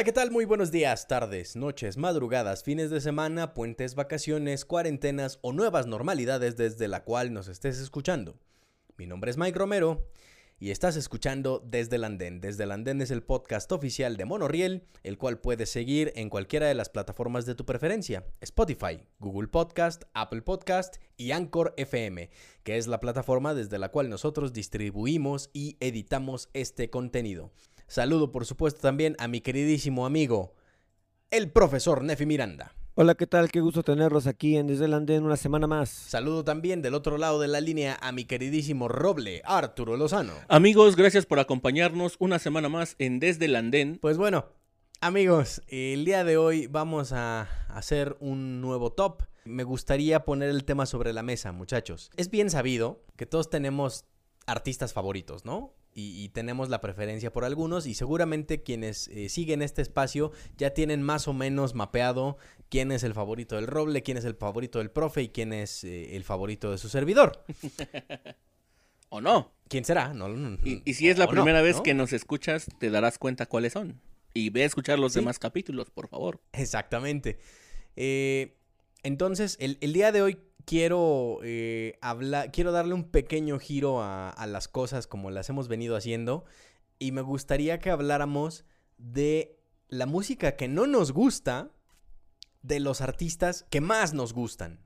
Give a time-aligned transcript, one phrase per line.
[0.00, 0.30] Hola, ¿qué tal?
[0.30, 6.56] Muy buenos días, tardes, noches, madrugadas, fines de semana, puentes, vacaciones, cuarentenas o nuevas normalidades
[6.56, 8.38] desde la cual nos estés escuchando.
[8.96, 10.08] Mi nombre es Mike Romero
[10.58, 12.40] y estás escuchando Desde el Andén.
[12.40, 16.66] Desde el Andén es el podcast oficial de Monoriel, el cual puedes seguir en cualquiera
[16.66, 22.30] de las plataformas de tu preferencia, Spotify, Google Podcast, Apple Podcast y Anchor FM,
[22.62, 27.52] que es la plataforma desde la cual nosotros distribuimos y editamos este contenido.
[27.90, 30.54] Saludo por supuesto también a mi queridísimo amigo,
[31.32, 32.72] el profesor Nefi Miranda.
[32.94, 33.50] Hola, ¿qué tal?
[33.50, 35.88] Qué gusto tenerlos aquí en Desde el Andén una semana más.
[35.88, 40.34] Saludo también del otro lado de la línea a mi queridísimo Roble, Arturo Lozano.
[40.46, 43.98] Amigos, gracias por acompañarnos una semana más en Desde el Andén.
[44.00, 44.46] Pues bueno,
[45.00, 49.24] amigos, el día de hoy vamos a hacer un nuevo top.
[49.44, 52.12] Me gustaría poner el tema sobre la mesa, muchachos.
[52.16, 54.04] Es bien sabido que todos tenemos
[54.46, 55.74] artistas favoritos, ¿no?
[55.92, 61.02] Y, tenemos la preferencia por algunos y seguramente quienes eh, siguen este espacio ya tienen
[61.02, 62.38] más o menos mapeado
[62.68, 65.84] quién es el favorito del roble, quién es el favorito del profe y quién es
[65.84, 67.44] eh, el favorito de su servidor.
[69.08, 69.52] ¿O no?
[69.68, 70.14] ¿Quién será?
[70.14, 70.28] No,
[70.64, 74.00] y, si es la primera vez que nos escuchas, te darás cuenta cuáles son.
[74.32, 76.40] Y ve a escuchar los demás capítulos, por favor.
[76.52, 77.40] Exactamente.
[77.96, 78.56] Eh,
[79.02, 84.46] entonces, el, el día de hoy quiero eh, hablar, quiero darle un pequeño giro a,
[84.46, 86.44] las cosas como las hemos venido haciendo
[86.98, 88.64] y me gustaría que habláramos
[88.98, 89.58] de
[89.88, 91.70] la música que no nos gusta
[92.62, 94.80] de los artistas que más nos gustan.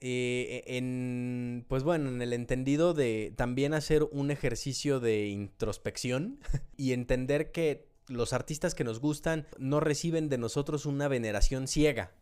[0.00, 6.38] Eh, en, pues bueno, en el entendido de también hacer un ejercicio de introspección
[6.76, 12.12] y entender que los artistas que nos gustan no reciben de nosotros una veneración ciega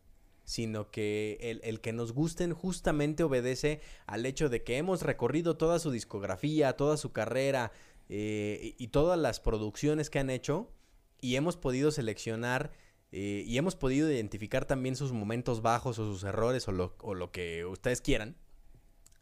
[0.45, 5.79] sino que el, que nos gusten justamente obedece al hecho de que hemos recorrido toda
[5.79, 7.71] su discografía, toda su carrera
[8.07, 10.71] eh, y todas las producciones que han hecho
[11.19, 12.71] y hemos podido seleccionar
[13.11, 17.15] eh, y hemos podido identificar también sus momentos bajos o sus errores o lo, o
[17.15, 18.37] lo que ustedes quieran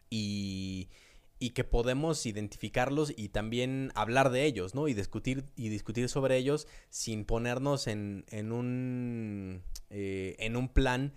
[0.10, 0.90] y,
[1.44, 4.88] y que podemos identificarlos y también hablar de ellos, ¿no?
[4.88, 11.12] Y discutir, y discutir sobre ellos sin ponernos en, en, un, eh, en un plan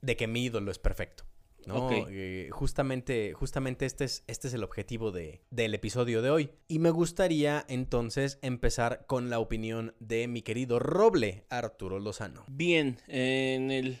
[0.00, 1.24] de que mi ídolo es perfecto.
[1.66, 1.90] ¿no?
[2.08, 6.50] Eh, justamente, justamente este es, este es el objetivo de, del episodio de hoy.
[6.66, 12.46] Y me gustaría entonces empezar con la opinión de mi querido Roble, Arturo Lozano.
[12.48, 13.98] Bien, en el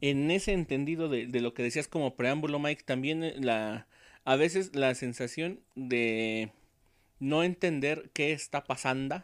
[0.00, 3.88] en ese entendido de, de, lo que decías como preámbulo, Mike, también eh, la,
[4.24, 6.52] a veces la sensación de
[7.18, 9.22] no entender qué está pasando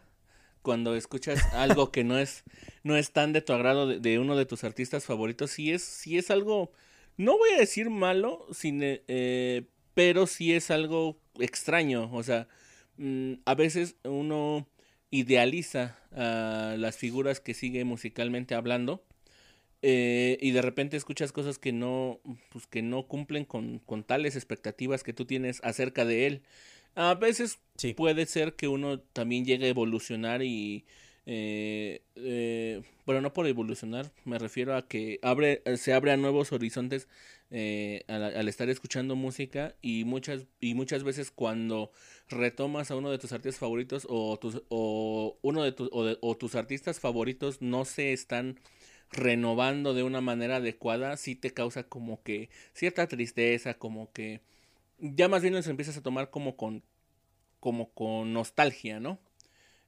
[0.63, 2.45] cuando escuchas algo que no es
[2.83, 6.19] no es tan de tu agrado de, uno de tus artistas favoritos si es si
[6.19, 6.73] es algo
[7.17, 9.65] no voy a decir malo sin, eh,
[9.95, 12.49] pero sí es algo extraño o sea
[12.97, 14.69] mm, a veces uno
[15.11, 19.05] idealiza a las figuras que sigue musicalmente hablando
[19.83, 24.37] eh, y de repente escuchas cosas que no, pues que no cumplen con, con, tales
[24.37, 26.43] expectativas que tú tienes acerca de él.
[26.95, 27.95] A veces sí.
[27.95, 30.85] puede ser que uno también llegue a evolucionar y...
[31.31, 36.53] Eh, eh, bueno, no por evolucionar, me refiero a que abre, se abre a nuevos
[36.53, 37.07] horizontes
[37.51, 41.93] eh, al, estar escuchando música y muchas, y muchas veces cuando
[42.29, 46.37] retomas a uno de tus artistas favoritos o, tus, o uno de, tus o, o
[46.37, 48.59] tus artistas favoritos no se están
[49.11, 54.41] renovando de una manera adecuada, sí te causa como que cierta tristeza, como que
[54.99, 56.83] ya más bien los empiezas a tomar como con,
[57.61, 59.19] como con nostalgia, ¿no?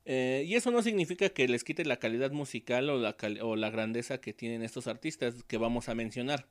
[0.06, 3.70] Eh, y eso no significa que les quite la calidad musical o la, o la
[3.70, 6.46] grandeza que tienen estos artistas que vamos a mencionar.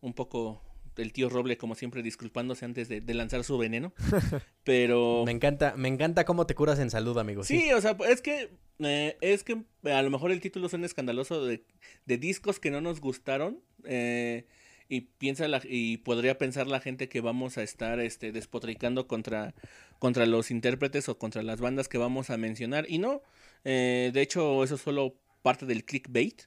[0.00, 0.62] Un poco
[0.98, 3.92] el tío Roble, como siempre, disculpándose antes de, lanzar su veneno.
[4.64, 5.22] Pero.
[5.24, 7.44] me encanta, me encanta cómo te curas en salud, amigo.
[7.44, 8.50] Sí, o sea, es que.
[8.80, 11.64] Eh, es que a lo mejor el título suena escandaloso de,
[12.04, 13.60] de discos que no nos gustaron.
[13.84, 14.46] Eh,
[14.90, 19.54] y piensa la, y podría pensar la gente que vamos a estar este despotricando contra
[19.98, 23.20] contra los intérpretes o contra las bandas que vamos a mencionar y no
[23.64, 26.44] eh, de hecho eso es solo parte del clickbait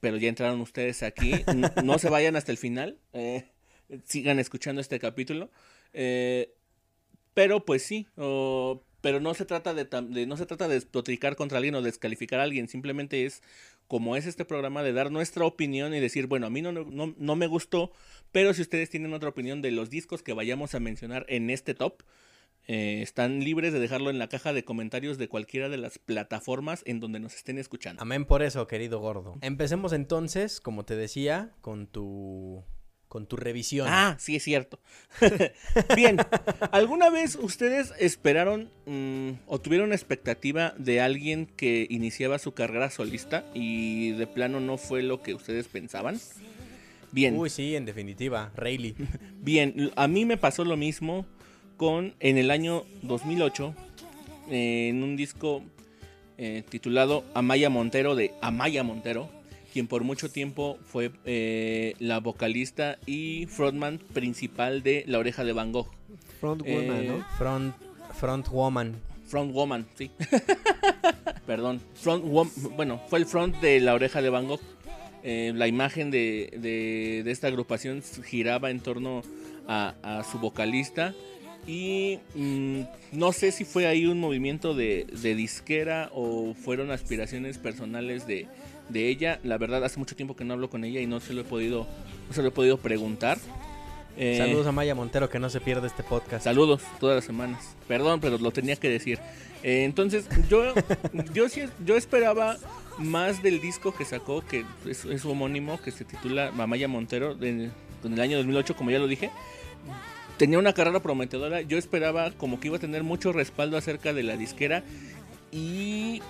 [0.00, 1.44] pero ya entraron ustedes aquí
[1.84, 3.50] no, se vayan hasta el final eh,
[4.04, 5.50] sigan escuchando este capítulo.
[5.92, 6.54] Eh,
[7.34, 8.06] pero pues sí,
[9.00, 12.42] pero no se trata de, no se trata de despotricar contra alguien o descalificar a
[12.42, 13.42] alguien, simplemente es
[13.86, 17.14] como es este programa de dar nuestra opinión y decir, bueno, a mí no, no,
[17.16, 17.92] no me gustó,
[18.32, 21.74] pero si ustedes tienen otra opinión de los discos que vayamos a mencionar en este
[21.74, 22.02] top,
[22.66, 26.82] eh, están libres de dejarlo en la caja de comentarios de cualquiera de las plataformas
[26.84, 28.02] en donde nos estén escuchando.
[28.02, 29.38] Amén por eso, querido gordo.
[29.40, 32.62] Empecemos entonces, como te decía, con tu
[33.08, 33.88] con tu revisión.
[33.90, 34.78] Ah, sí es cierto.
[35.96, 36.18] Bien,
[36.72, 43.44] ¿alguna vez ustedes esperaron mm, o tuvieron expectativa de alguien que iniciaba su carrera solista
[43.54, 46.20] y de plano no fue lo que ustedes pensaban?
[47.10, 47.36] Bien.
[47.36, 48.94] Uy, sí, en definitiva, Rayleigh.
[49.40, 51.26] Bien, a mí me pasó lo mismo
[51.76, 53.74] con en el año 2008
[54.50, 55.62] en un disco
[56.36, 59.30] eh, titulado Amaya Montero de Amaya Montero
[59.78, 65.52] quien por mucho tiempo fue eh, la vocalista y frontman principal de La Oreja de
[65.52, 65.86] Van Gogh.
[66.40, 67.24] Frontwoman, Eh, ¿no?
[67.38, 67.76] Front,
[68.18, 68.96] front woman.
[69.28, 70.10] Front Woman, sí.
[71.46, 71.80] Perdón.
[71.94, 72.24] Front
[72.76, 74.60] bueno, fue el front de La Oreja de Van Gogh.
[75.22, 79.22] Eh, la imagen de, de- de esta agrupación giraba en torno
[79.68, 81.14] a, a su vocalista.
[81.68, 82.80] Y mm,
[83.12, 88.46] no sé si fue ahí un movimiento de, de disquera o fueron aspiraciones personales de,
[88.88, 89.38] de ella.
[89.42, 91.44] La verdad, hace mucho tiempo que no hablo con ella y no se lo he
[91.44, 91.86] podido,
[92.28, 93.38] no se lo he podido preguntar.
[94.16, 96.44] Eh, Saludos a Maya Montero que no se pierde este podcast.
[96.44, 97.76] Saludos todas las semanas.
[97.86, 99.18] Perdón, pero lo tenía que decir.
[99.62, 100.74] Eh, entonces, yo,
[101.34, 102.56] yo sí, yo esperaba
[102.98, 107.34] más del disco que sacó, que es, es su homónimo, que se titula Mamaya Montero,
[107.36, 107.70] de-
[108.04, 109.30] en el año 2008, como ya lo dije.
[110.36, 111.60] Tenía una carrera prometedora.
[111.62, 114.84] Yo esperaba como que iba a tener mucho respaldo acerca de la disquera.
[115.50, 116.22] Y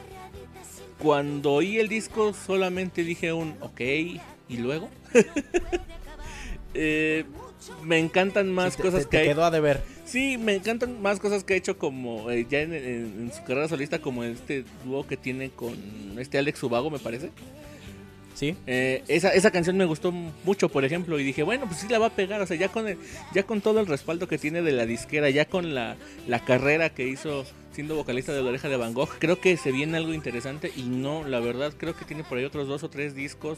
[0.99, 3.81] cuando oí el disco, solamente dije un ok.
[4.49, 4.89] ¿Y luego?
[6.75, 7.25] Eh,
[7.83, 9.29] me encantan más Sí, cosas te, que te hay.
[9.29, 9.83] quedó a deber.
[10.05, 13.43] Sí, me encantan más cosas que ha hecho como eh, ya en, en- en su
[13.45, 15.75] carrera solista, como este dúo que tiene con
[16.19, 17.31] este Alex Ubago, me parece.
[18.35, 18.55] ¿Sí?
[18.69, 21.99] Eh, esa, esa canción me gustó mucho, por ejemplo, y dije, bueno, pues sí la
[21.99, 22.99] va a pegar, o sea, ya con, el-
[23.35, 25.97] ya con todo el respaldo que tiene de la disquera, ya con la,
[26.29, 27.45] la carrera que hizo
[27.79, 30.83] siendo vocalista de La Oreja de Van Gogh, creo que se viene algo interesante y
[30.83, 33.57] no, la verdad, creo que tiene por ahí otros dos o tres discos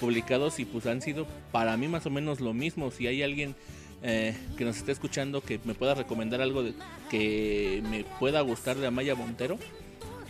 [0.00, 2.90] publicados y pues han sido para mí más o menos lo mismo.
[2.90, 3.54] Si hay alguien
[4.02, 6.72] eh, que nos esté escuchando que me pueda recomendar algo de,
[7.10, 9.58] que me pueda gustar de Amaya Montero,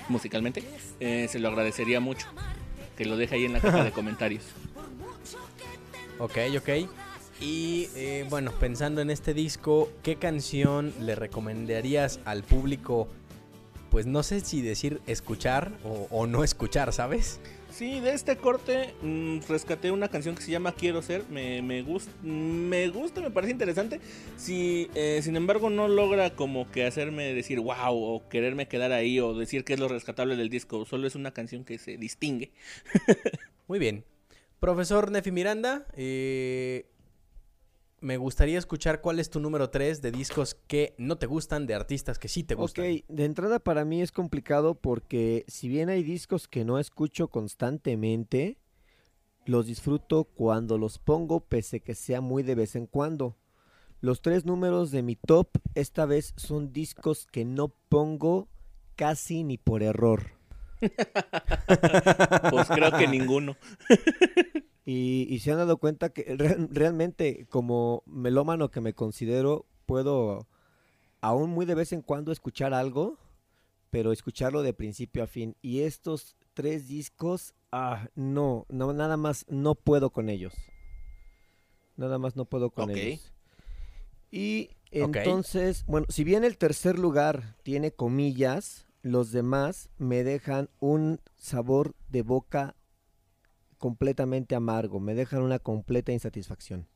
[0.09, 0.65] musicalmente,
[0.99, 2.27] eh, se lo agradecería mucho.
[2.97, 4.43] Que lo deje ahí en la caja de comentarios.
[6.19, 6.91] Ok, ok.
[7.41, 13.07] Y eh, bueno, pensando en este disco, ¿qué canción le recomendarías al público?
[13.91, 17.41] Pues no sé si decir escuchar o, o no escuchar, ¿sabes?
[17.71, 21.25] Sí, de este corte mm, rescaté una canción que se llama Quiero Ser.
[21.31, 24.01] Me, me, gust- me gusta, me parece interesante.
[24.37, 29.21] Si, eh, sin embargo, no logra como que hacerme decir wow o quererme quedar ahí
[29.21, 30.85] o decir que es lo rescatable del disco.
[30.85, 32.51] Solo es una canción que se distingue.
[33.69, 34.05] Muy bien.
[34.61, 36.87] Profesor Nefi Miranda, eh,
[38.01, 41.75] me gustaría escuchar cuál es tu número 3 de discos que no te gustan, de
[41.75, 42.85] artistas que sí te gustan.
[42.85, 47.29] Ok, de entrada para mí es complicado porque si bien hay discos que no escucho
[47.29, 48.59] constantemente,
[49.45, 53.37] los disfruto cuando los pongo pese que sea muy de vez en cuando.
[54.01, 58.49] Los tres números de mi top esta vez son discos que no pongo
[58.95, 60.38] casi ni por error.
[62.51, 63.57] Pues creo que ninguno.
[64.91, 70.49] Y, y se han dado cuenta que re- realmente como melómano que me considero, puedo
[71.21, 73.19] aún muy de vez en cuando escuchar algo,
[73.91, 75.57] pero escucharlo de principio a fin.
[75.61, 80.55] Y estos tres discos, ah, no, no, nada más no puedo con ellos.
[81.97, 83.33] Nada más no puedo con ellos.
[84.31, 91.21] Y entonces, bueno, si bien el tercer lugar tiene comillas, los demás me dejan un
[91.37, 92.77] sabor de boca
[93.79, 96.87] completamente amargo, me dejan una completa insatisfacción.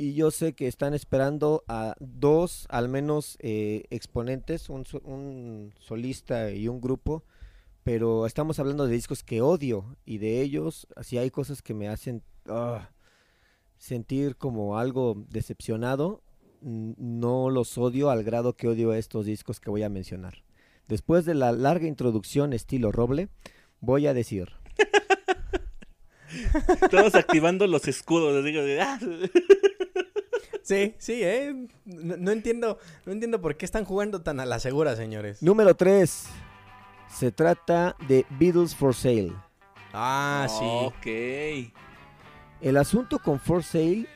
[0.00, 5.74] Y yo sé que están esperando a dos, al menos, eh, exponentes, un, so- un
[5.80, 7.24] solista y un grupo,
[7.84, 11.88] pero estamos hablando de discos que odio y de ellos, si hay cosas que me
[11.88, 12.90] hacen ah,
[13.78, 16.22] sentir como algo decepcionado,
[16.62, 20.44] no los odio al grado que odio estos discos que voy a mencionar.
[20.88, 23.28] Después de la larga introducción estilo roble,
[23.80, 24.50] voy a decir
[26.90, 28.34] Todos activando los escudos.
[28.34, 28.98] les digo, "Ah".
[30.62, 31.66] Sí, sí, ¿eh?
[31.86, 35.42] No, no entiendo, no entiendo por qué están jugando tan a la segura, señores.
[35.42, 36.26] Número 3.
[37.10, 39.32] Se trata de Beatles for Sale.
[39.94, 40.62] Ah, sí.
[40.62, 41.72] Ok.
[42.60, 44.06] El asunto con For Sale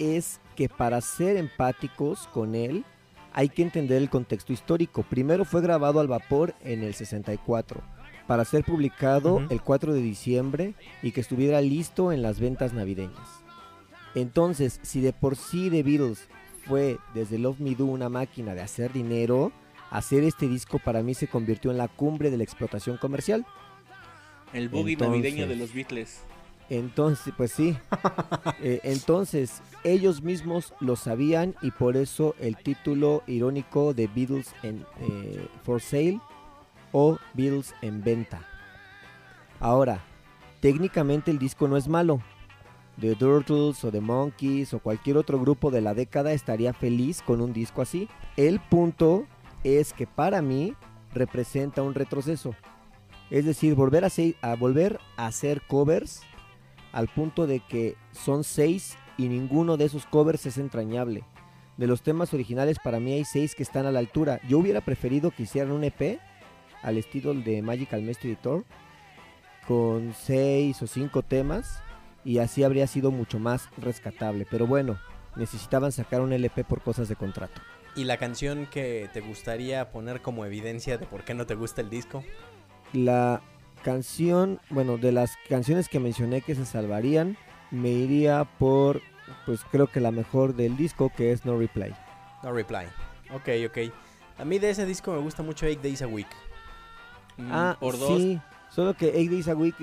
[0.00, 2.84] es que para ser empáticos con él
[3.32, 5.02] hay que entender el contexto histórico.
[5.02, 7.82] Primero fue grabado al vapor en el 64
[8.26, 13.28] para ser publicado el 4 de diciembre y que estuviera listo en las ventas navideñas.
[14.14, 16.28] Entonces, si de por sí The Beatles
[16.66, 19.52] fue desde Love Me Do una máquina de hacer dinero,
[19.90, 23.44] hacer este disco para mí se convirtió en la cumbre de la explotación comercial.
[24.52, 26.22] El boogie Entonces- navideño de los Beatles.
[26.70, 27.76] Entonces, pues sí.
[28.62, 34.84] Eh, entonces, ellos mismos lo sabían y por eso el título irónico de Beatles en
[35.00, 36.20] eh, For Sale
[36.92, 38.46] o Beatles en venta.
[39.58, 40.04] Ahora,
[40.60, 42.20] técnicamente el disco no es malo.
[43.00, 47.40] The Turtles o The Monkeys o cualquier otro grupo de la década estaría feliz con
[47.40, 48.08] un disco así.
[48.36, 49.26] El punto
[49.64, 50.74] es que para mí
[51.14, 52.54] representa un retroceso.
[53.30, 54.10] Es decir, volver a,
[54.42, 56.22] a volver a hacer covers
[56.92, 61.24] al punto de que son seis y ninguno de esos covers es entrañable.
[61.76, 64.40] De los temas originales para mí hay seis que están a la altura.
[64.48, 66.18] Yo hubiera preferido que hicieran un EP
[66.82, 68.64] al estilo de Magical Mystery Tour
[69.66, 71.82] con seis o cinco temas
[72.24, 74.46] y así habría sido mucho más rescatable.
[74.50, 74.98] Pero bueno,
[75.36, 77.60] necesitaban sacar un LP por cosas de contrato.
[77.96, 81.80] ¿Y la canción que te gustaría poner como evidencia de por qué no te gusta
[81.80, 82.22] el disco?
[82.92, 83.42] La
[83.82, 87.36] canción, bueno, de las canciones que mencioné que se salvarían,
[87.70, 89.00] me iría por,
[89.46, 91.94] pues creo que la mejor del disco, que es No Reply.
[92.42, 92.86] No Reply.
[93.32, 93.92] Ok, ok.
[94.38, 96.28] A mí de ese disco me gusta mucho Eight Days a Week.
[97.36, 98.18] Mm, ah, por dos.
[98.18, 98.40] sí.
[98.70, 99.74] Solo que Eight Days a Week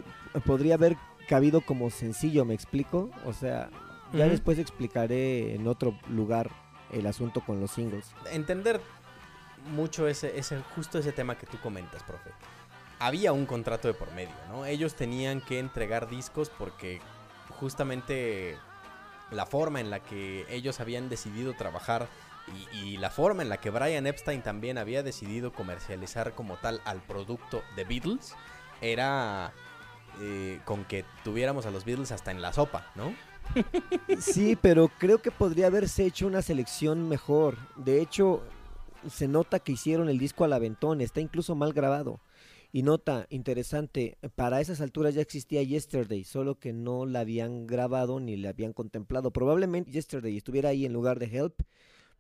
[0.46, 0.96] podría haber
[1.27, 3.10] cabido como sencillo, ¿me explico?
[3.25, 3.70] O sea,
[4.13, 6.50] ya después explicaré en otro lugar
[6.94, 8.13] el asunto con los singles.
[8.32, 8.80] Entender
[9.75, 12.32] mucho ese, ese, justo ese tema que tú comentas, profe
[13.00, 14.66] había un contrato de por medio, ¿no?
[14.66, 17.00] Ellos tenían que entregar discos porque
[17.60, 18.58] justamente
[19.32, 22.08] la forma en la que ellos habían decidido trabajar
[22.74, 27.01] y, la forma en la que Brian Epstein también había decidido comercializar como tal al
[27.01, 28.36] producto de Beatles
[28.80, 29.51] era
[30.22, 33.13] eh, con que tuviéramos a los Beatles hasta en la sopa, ¿no?
[34.20, 37.58] Sí, pero creo que podría haberse hecho una selección mejor.
[37.75, 38.44] De hecho,
[39.10, 42.20] se nota que hicieron el disco al aventón, está incluso mal grabado.
[42.72, 48.20] Y nota interesante, para esas alturas ya existía Yesterday, solo que no la habían grabado
[48.20, 49.32] ni la habían contemplado.
[49.32, 51.62] Probablemente Yesterday estuviera ahí en lugar de Help.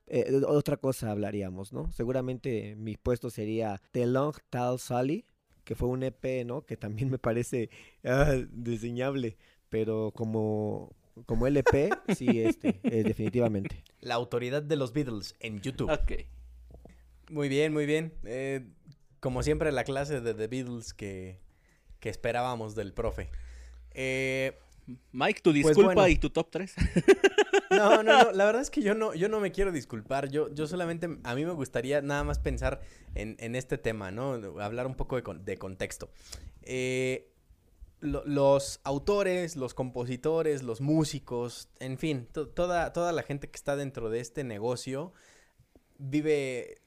[0.07, 1.91] Eh, otra cosa hablaríamos, ¿no?
[1.91, 5.25] Seguramente mi puesto sería The Long Tall Sally,
[5.65, 6.65] que fue un EP, ¿no?
[6.65, 7.69] Que también me parece
[8.05, 9.37] ah, diseñable,
[9.69, 13.83] pero como, como LP, sí, este, eh, definitivamente.
[13.99, 15.91] La autoridad de los Beatles en YouTube.
[15.91, 16.13] Ok.
[17.29, 18.13] Muy bien, muy bien.
[18.23, 18.65] Eh,
[19.19, 21.39] como siempre, la clase de The Beatles que,
[22.01, 23.29] esperábamos del profe.
[23.91, 24.57] Eh,
[25.11, 26.73] Mike, tu pues disculpa y tu top 3.
[27.69, 30.29] No, no, no, la verdad es que yo no, yo no me quiero disculpar.
[30.29, 32.79] Yo, yo solamente, a mí me gustaría nada más pensar
[33.13, 34.33] en, este tema, ¿no?
[34.61, 36.09] Hablar un poco de, contexto.
[36.63, 37.29] Eh,
[37.99, 44.09] los autores, los compositores, los músicos, en fin, toda, toda la gente que está dentro
[44.09, 45.13] de este negocio
[45.97, 46.77] vive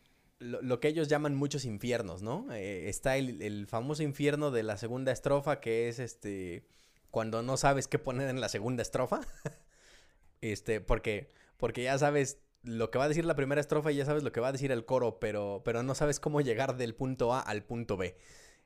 [0.40, 2.46] lo, que ellos llaman muchos infiernos, ¿no?
[2.52, 6.64] Eh, está el, famoso infierno de la segunda estrofa, que es este
[7.10, 9.20] cuando no sabes qué poner en la segunda estrofa.
[10.40, 11.28] este, porque,
[11.58, 14.32] porque ya sabes lo que va a decir la primera estrofa y ya sabes lo
[14.32, 17.40] que va a decir el coro, pero, pero no sabes cómo llegar del punto A
[17.40, 18.16] al punto B.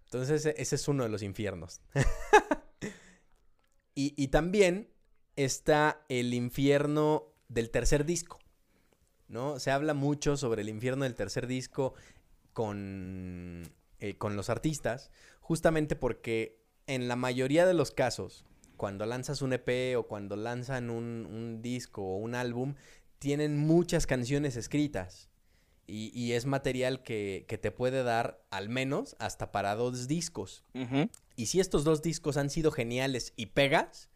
[0.05, 1.81] Entonces ese es uno de los infiernos.
[3.95, 4.91] y, y también
[5.37, 8.39] está el infierno del tercer disco.
[9.29, 9.59] ¿No?
[9.59, 11.95] Se habla mucho sobre el infierno del tercer disco
[12.53, 13.63] con,
[14.01, 18.45] eh, con los artistas, justamente porque en la mayoría de los casos,
[18.77, 22.75] cuando lanzas un EP o cuando lanzan un, disco o un álbum,
[23.19, 25.31] tienen muchas canciones escritas.
[25.87, 30.65] Y, es material que, te puede dar al menos hasta para dos discos.
[31.37, 34.09] Y si estos dos discos han sido geniales y pegas,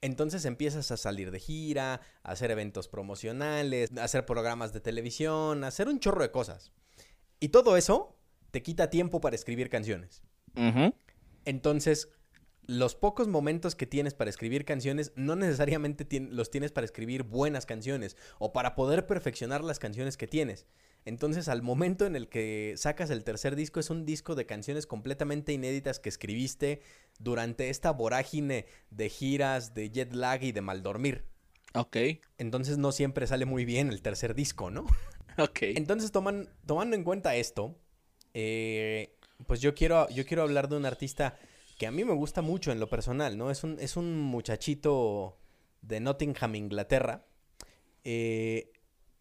[0.00, 5.64] entonces empiezas a salir de gira, a hacer eventos promocionales, a hacer programas de televisión,
[5.64, 6.72] a hacer un chorro de cosas.
[7.40, 8.16] Y todo eso
[8.50, 10.22] te quita tiempo para escribir canciones.
[11.44, 12.08] Entonces,
[12.66, 17.66] los pocos momentos que tienes para escribir canciones no necesariamente los tienes para escribir buenas
[17.66, 20.66] canciones o para poder perfeccionar las canciones que tienes.
[21.04, 24.86] Entonces, al momento en el que sacas el tercer disco, es un disco de canciones
[24.86, 26.80] completamente inéditas que escribiste
[27.18, 31.24] durante esta vorágine de giras, de jet lag y de mal dormir.
[31.74, 31.96] Ok.
[32.38, 34.86] Entonces, no siempre sale muy bien el tercer disco, ¿no?
[35.36, 35.62] Ok.
[35.62, 37.76] Entonces, toman, tomando en cuenta esto,
[38.34, 39.16] eh,
[39.48, 41.36] pues yo quiero, yo quiero hablar de un artista
[41.78, 43.50] que a mí me gusta mucho en lo personal, ¿no?
[43.50, 45.36] Es un, es un muchachito
[45.82, 47.24] de Nottingham, Inglaterra.
[48.04, 48.70] Eh,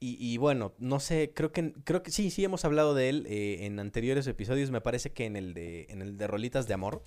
[0.06, 3.60] y, bueno, no sé, creo que creo que sí, sí hemos hablado de él eh,
[3.62, 7.02] en anteriores episodios, me parece que en el de, en el de Rolitas de Amor.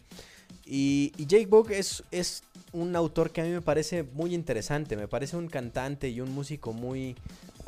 [0.64, 5.08] Y, Jake Bug es, es un autor que a mí me parece muy interesante, me
[5.08, 7.16] parece un cantante y un músico muy,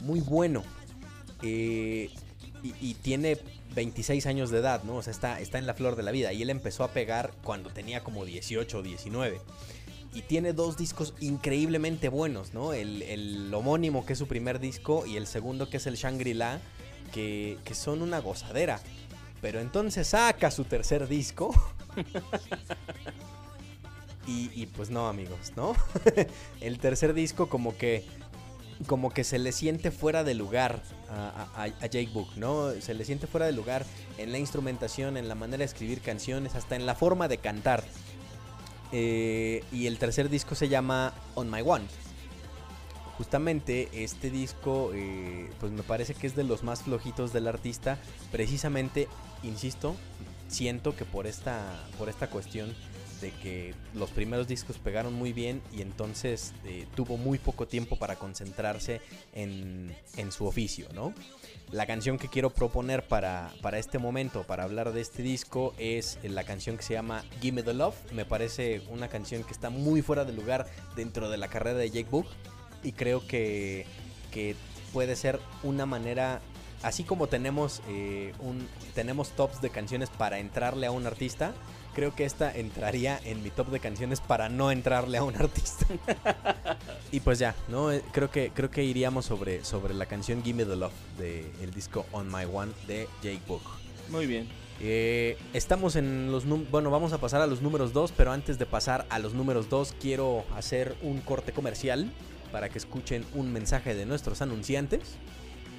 [0.02, 0.62] muy bueno.
[1.42, 2.08] Eh,
[2.62, 3.38] y, tiene
[3.74, 4.96] 26 años de edad, ¿no?
[4.96, 6.32] O sea, está, está en la flor de la vida.
[6.32, 9.40] Y él empezó a pegar cuando tenía como 18 o 19.
[10.14, 12.72] y tiene dos discos increíblemente buenos, ¿no?
[12.72, 16.60] El, homónimo que es su primer disco y el segundo que es el Shangri-La,
[17.12, 18.80] que, que son una gozadera.
[19.40, 21.54] Pero entonces saca su tercer disco.
[24.26, 25.74] y, pues no, amigos, ¿no?
[26.60, 28.04] el tercer disco como que
[28.86, 32.70] como que se le siente fuera de lugar a, Jake Book, ¿no?
[32.80, 33.84] Se le siente fuera de lugar
[34.18, 37.82] en la instrumentación, en la manera de escribir canciones, hasta en la forma de cantar.
[38.92, 41.86] Eh, y el tercer disco se llama On My One.
[43.16, 47.98] Justamente este disco, eh, pues me parece que es de los más flojitos del artista.
[48.30, 49.08] Precisamente,
[49.42, 49.96] insisto,
[50.46, 52.74] siento que por esta, por esta cuestión
[53.20, 57.96] de que los primeros discos pegaron muy bien y entonces eh, tuvo muy poco tiempo
[57.96, 59.00] para concentrarse
[59.34, 61.12] en, en, su oficio, ¿no?
[61.70, 66.18] La canción que quiero proponer para, para este momento, para hablar de este disco, es
[66.22, 67.96] la canción que se llama Gimme the Love.
[68.12, 71.90] Me parece una canción que está muy fuera de lugar dentro de la carrera de
[71.90, 72.26] Jake Book
[72.82, 73.86] y creo que,
[74.30, 74.54] que
[74.92, 76.40] puede ser una manera
[76.82, 81.52] así como tenemos eh, un tenemos tops de canciones para entrarle a un artista,
[81.98, 85.84] creo que esta entraría en mi top de canciones para no entrarle a un artista.
[87.10, 87.90] y pues ya, ¿no?
[87.90, 92.06] Eh, creo que, creo que iríamos sobre, sobre la canción Gimme the Love del disco
[92.12, 93.62] On My One de Jake Book.
[94.10, 94.46] Muy bien.
[94.80, 98.66] Eh, estamos en los bueno, vamos a pasar a los números 2, pero antes de
[98.66, 102.12] pasar a los números 2 quiero hacer un corte comercial
[102.52, 105.16] para que escuchen un mensaje de nuestros anunciantes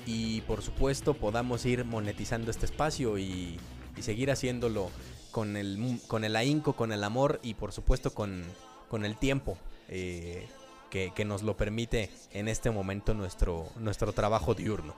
[0.06, 3.58] y por supuesto podamos ir monetizando este espacio y,
[3.96, 4.92] y seguir haciéndolo
[5.32, 8.44] con el, con el ahínco, con el amor y por supuesto con,
[8.90, 9.58] con el tiempo
[9.88, 10.48] eh,
[10.90, 14.96] que, nos lo permite en este momento nuestro, nuestro trabajo diurno.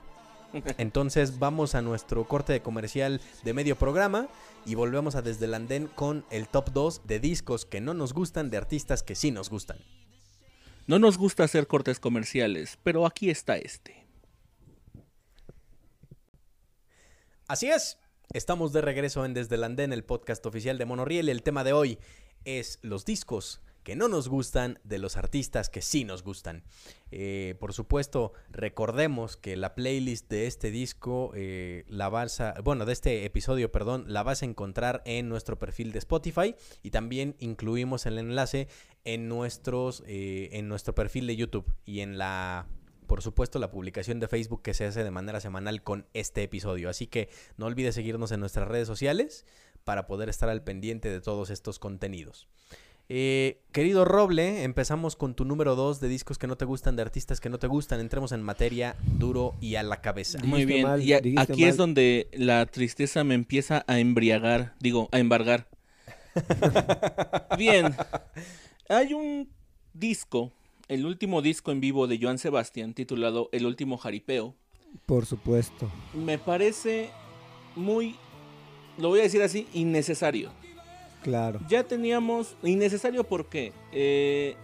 [0.78, 4.28] Entonces vamos a nuestro corte de comercial de medio programa
[4.66, 8.12] y volvemos a Desde el Andén con el top 2 de discos que no nos
[8.12, 9.78] gustan de artistas que sí nos gustan.
[10.86, 14.06] No nos gusta hacer cortes comerciales, pero aquí está este.
[17.46, 17.98] Así es,
[18.32, 21.28] Estamos de regreso en Desde el Andén, el podcast oficial de Monoriel.
[21.28, 21.98] El tema de hoy
[22.46, 26.62] es los discos que no nos gustan de los artistas que sí nos gustan.
[27.10, 32.86] Eh, por supuesto, recordemos que la playlist de este disco, eh, la vas a, bueno,
[32.86, 37.36] de este episodio, perdón, la vas a encontrar en nuestro perfil de Spotify y también
[37.38, 38.66] incluimos el enlace
[39.04, 42.66] en nuestros, eh, en nuestro perfil de YouTube y en la
[43.12, 46.88] por supuesto la publicación de Facebook que se hace de manera semanal con este episodio.
[46.88, 49.44] Así que no olvides seguirnos en nuestras redes sociales
[49.84, 52.48] para poder estar al pendiente de todos estos contenidos.
[53.10, 57.02] Eh, querido Roble, empezamos con tu número 2 de discos que no te gustan, de
[57.02, 58.00] artistas que no te gustan.
[58.00, 60.38] Entremos en materia duro y a la cabeza.
[60.42, 65.68] Muy bien, y aquí es donde la tristeza me empieza a embriagar, digo, a embargar.
[67.58, 67.94] bien,
[68.88, 69.50] hay un
[69.92, 70.54] disco
[70.92, 74.54] el último disco en vivo de Joan Sebastián, titulado El último jaripeo.
[75.06, 75.90] Por supuesto.
[76.12, 77.08] Me parece
[77.74, 78.16] muy,
[78.98, 80.50] lo voy a decir así, innecesario.
[81.22, 81.60] Claro.
[81.66, 84.54] Ya teníamos, innecesario porque eh,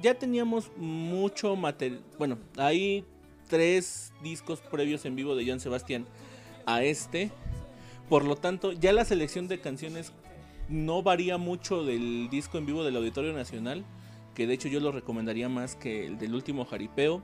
[0.00, 2.04] ya teníamos mucho material.
[2.18, 3.04] Bueno, hay
[3.48, 6.06] tres discos previos en vivo de Joan Sebastián
[6.66, 7.32] a este.
[8.08, 10.12] Por lo tanto, ya la selección de canciones
[10.68, 13.84] no varía mucho del disco en vivo del Auditorio Nacional
[14.34, 17.22] que de hecho yo lo recomendaría más que el del último jaripeo.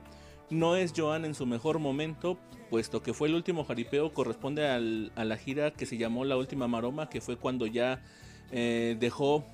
[0.50, 2.38] No es Joan en su mejor momento,
[2.70, 6.68] puesto que fue el último jaripeo, corresponde a la gira que se llamó La Última
[6.68, 8.02] Maroma, que fue cuando ya
[8.50, 9.44] eh, dejó,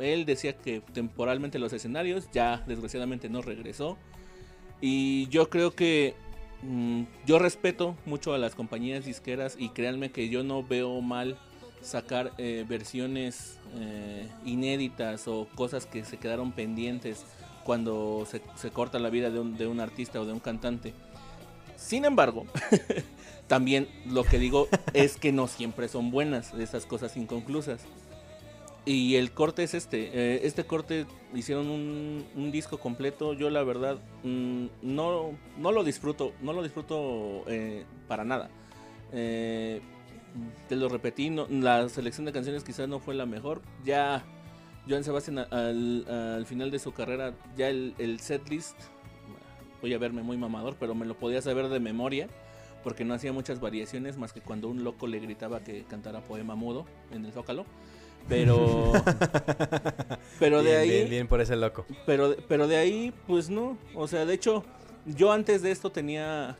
[0.00, 3.98] él decía que temporalmente los escenarios, ya desgraciadamente no regresó.
[4.80, 6.14] Y yo creo que
[6.62, 11.38] mm, yo respeto mucho a las compañías disqueras y créanme que yo no veo mal
[11.82, 17.24] sacar eh, versiones eh, inéditas o cosas que se quedaron pendientes
[17.64, 20.94] cuando se, corta la vida de un, de un, artista o de un cantante.
[21.76, 22.46] Sin embargo,
[23.46, 27.82] también lo que digo es que no siempre son buenas esas cosas inconclusas.
[28.84, 30.10] Y el corte es este.
[30.12, 33.32] Eh, este corte hicieron un, disco completo.
[33.32, 36.32] Yo la verdad mm, no, no lo disfruto.
[36.40, 37.44] No lo disfruto
[38.08, 38.50] para nada.
[39.12, 39.80] Eh,
[40.68, 43.62] te lo repetí, la selección de canciones quizás no fue la mejor.
[43.84, 44.24] Ya
[44.88, 48.76] Joan Sebastián al, al final de su carrera, ya el, el setlist,
[49.80, 52.28] voy a verme muy mamador, pero me lo podía saber de memoria,
[52.82, 56.54] porque no hacía muchas variaciones más que cuando un loco le gritaba que cantara poema
[56.54, 57.64] mudo en el Zócalo.
[58.28, 58.92] Pero.
[60.38, 60.88] pero de ahí.
[60.88, 61.84] Bien, bien por ese loco.
[62.06, 63.76] Pero, pero de ahí, pues no.
[63.94, 64.64] O sea, de hecho,
[65.06, 66.56] yo antes de esto tenía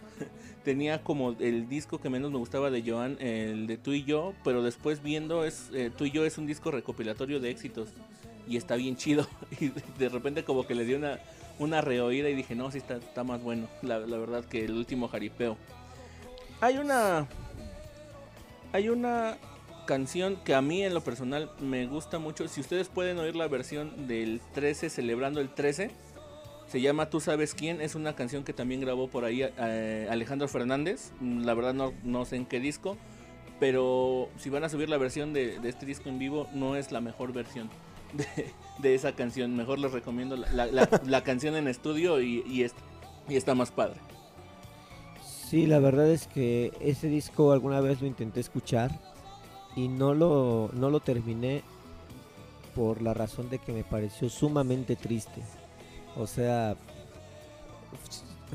[0.65, 4.33] tenía como el disco que menos me gustaba de Joan, el de Tú y Yo,
[4.45, 7.89] pero después viendo es eh, Tú y Yo es un disco recopilatorio de éxitos
[8.49, 9.27] y está bien chido.
[9.61, 11.19] Y de repente como que le dio una,
[11.59, 14.73] una reoída y dije, no, sí está, está más bueno, la, la verdad que el
[14.73, 15.57] último jaripeo.
[16.61, 17.27] Hay una...
[18.75, 19.37] Hay una
[19.87, 22.49] canción que a mí en lo personal me gusta mucho.
[22.49, 25.91] Si ustedes pueden oír la versión del 13 celebrando el 13,
[26.73, 27.83] se llama Tú sabes quién.
[27.83, 31.13] Es una canción que también grabó por ahí eh, Alejandro Fernández.
[31.21, 32.97] La verdad no, no, sé en qué disco.
[33.61, 37.03] Pero si van a subir la versión de, este disco en vivo, no es la
[37.03, 37.69] mejor versión
[38.79, 39.55] de, esa canción.
[39.55, 42.67] Mejor les recomiendo la, la, canción en estudio y, y,
[43.29, 44.01] y está más padre.
[45.23, 48.99] Sí, la verdad es que ese disco alguna vez lo intenté escuchar
[49.77, 51.63] y no lo, no lo terminé
[52.75, 55.43] por la razón de que me pareció sumamente triste.
[56.17, 56.77] O sea,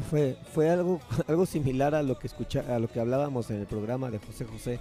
[0.10, 3.68] fue, fue algo, algo similar a lo que escucha, a lo que hablábamos en el
[3.68, 4.80] programa de José José.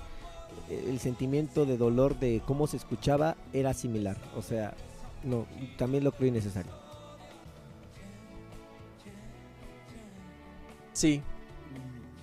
[0.71, 4.17] El sentimiento de dolor de cómo se escuchaba era similar.
[4.37, 4.75] O sea,
[5.23, 6.73] no, también lo creo innecesario.
[10.93, 11.23] Sí,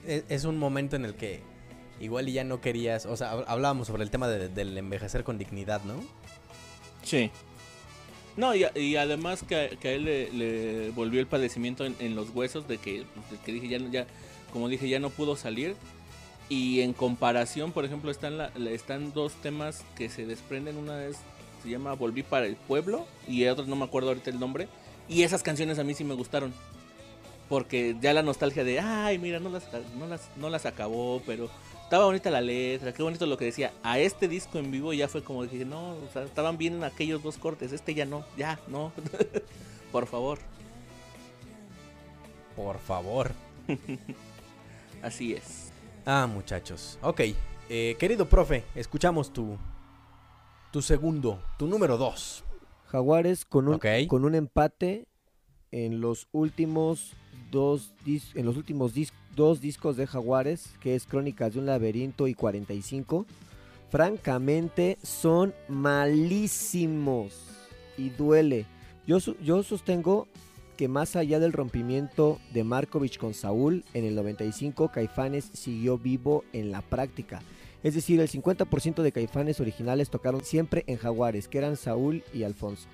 [0.06, 1.42] e, es un momento en el que
[2.00, 5.38] igual y ya no querías, o sea, hablábamos sobre el tema de, del envejecer con
[5.38, 5.96] dignidad, ¿no?
[7.04, 7.32] Sí.
[8.36, 12.67] No, y, y además que, que, a él le, volvió el padecimiento en, los huesos
[12.67, 14.08] de que, de que dije, ya, ya,
[14.52, 15.76] como dije, ya no pudo salir.
[16.50, 20.78] Y en comparación, por ejemplo, están, la, están dos temas que se desprenden.
[20.78, 21.17] Una es,
[21.62, 24.67] se llama Volví para el Pueblo y otra no me acuerdo ahorita el nombre.
[25.08, 26.54] Y esas canciones a mí sí me gustaron.
[27.50, 29.63] Porque ya la nostalgia de, ay, mira, no las,
[29.98, 31.50] no las, no las acabó, pero
[31.93, 33.71] estaba bonita la letra, qué bonito lo que decía.
[33.84, 37.21] A este disco en vivo ya fue como dije, no, o sea, estaban bien aquellos
[37.21, 38.91] dos cortes, este ya no, ya, no.
[39.91, 40.39] Por favor.
[42.56, 43.32] Por favor.
[45.03, 45.71] Así es.
[46.03, 46.97] Ah, muchachos.
[47.03, 47.21] Ok,
[47.69, 49.56] eh, querido profe, escuchamos tu,
[50.71, 52.43] tu segundo, tu número dos.
[52.88, 54.08] Jaguares con un, okay.
[54.08, 55.06] con un empate
[55.69, 57.13] en los últimos
[57.51, 61.65] dos dis en los últimos dis dos discos de Jaguares, que es Crónicas de un
[61.65, 63.26] laberinto y 45.
[63.89, 67.34] Francamente son malísimos
[67.98, 68.65] y duele.
[69.06, 70.28] Yo, yo sostengo
[70.78, 76.43] que más allá del rompimiento de Markovich con Saúl en el 95, Caifanes siguió vivo
[76.54, 77.41] en la práctica.
[77.84, 82.43] Es decir, el 50% de Caifanes originales tocaron siempre en Jaguares, que eran Saúl y
[82.43, 82.88] Alfonso.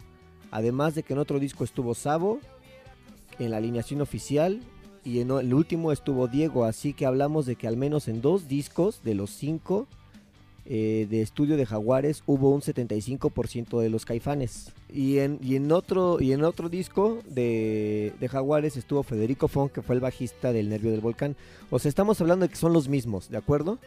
[0.51, 2.39] Además de que en otro disco estuvo Sabo,
[3.37, 4.59] en la alineación oficial
[5.03, 8.47] y en el último estuvo Diego, así que hablamos de que al menos en dos
[8.47, 9.87] discos de los cinco
[10.71, 14.71] eh, de estudio de Jaguares hubo un 75% de los caifanes.
[14.93, 19.71] Y en, y en, otro, y en otro disco de, de, Jaguares estuvo Federico Font,
[19.71, 21.35] que fue el bajista del Nervio del Volcán.
[21.71, 23.79] O sea, estamos hablando de que son los mismos, ¿de acuerdo?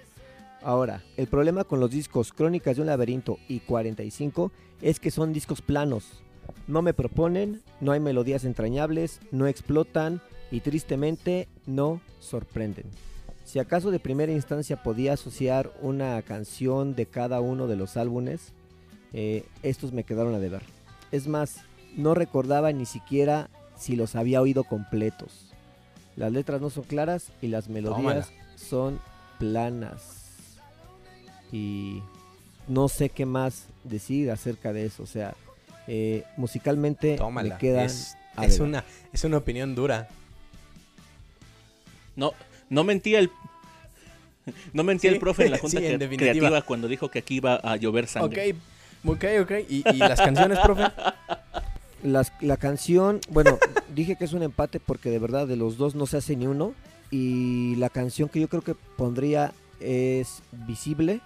[0.60, 5.32] Ahora, el problema con los discos Crónicas de un laberinto y 45 es que son
[5.32, 6.22] discos planos.
[6.66, 10.20] No me proponen, no hay melodías entrañables, no explotan
[10.52, 12.84] y tristemente no sorprenden.
[13.44, 18.52] Si acaso de primera instancia podía asociar una canción de cada uno de los álbumes,
[19.12, 20.62] eh, estos me quedaron a deber.
[21.10, 21.56] Es más,
[21.96, 25.52] no recordaba ni siquiera si los había oído completos.
[26.16, 28.56] Las letras no son claras y las melodías Tómala.
[28.56, 29.00] son
[29.38, 30.18] planas.
[31.50, 32.02] Y
[32.68, 35.02] no sé qué más decir acerca de eso.
[35.02, 35.34] O sea,
[35.86, 37.54] eh, musicalmente Tómala.
[37.54, 37.86] me quedan.
[37.86, 40.08] Es, es una, es una opinión dura.
[42.16, 42.32] No,
[42.68, 43.30] no mentía el.
[44.72, 47.36] No mentía sí, el profe en la junta sí, en creativa cuando dijo que aquí
[47.36, 48.56] iba a llover sangre.
[49.04, 49.52] Ok, ok, ok.
[49.68, 50.84] ¿Y, y las canciones, profe?
[52.02, 53.60] Las, la canción, bueno,
[53.94, 56.48] dije que es un empate porque de verdad de los dos no se hace ni
[56.48, 56.74] uno.
[57.12, 61.20] Y la canción que yo creo que pondría es Visible.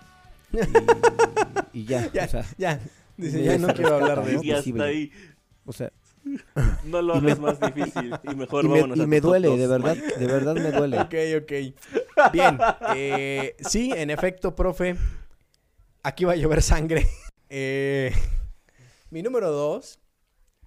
[1.72, 2.80] Y, y ya, ya, o sea, ya.
[3.16, 4.44] Dice, ya no quiero hablar de eso.
[4.44, 5.10] Y hasta ahí.
[5.64, 5.90] O sea,
[6.84, 9.66] no lo hagas más difícil y mejor y me, vámonos y a me duele, de
[9.66, 10.98] verdad, de verdad me duele.
[11.06, 12.32] Ok, ok.
[12.32, 12.58] Bien.
[12.94, 14.96] Eh, sí, en efecto, profe.
[16.02, 17.06] Aquí va a llover sangre.
[17.48, 18.12] Eh,
[19.10, 20.00] mi número dos,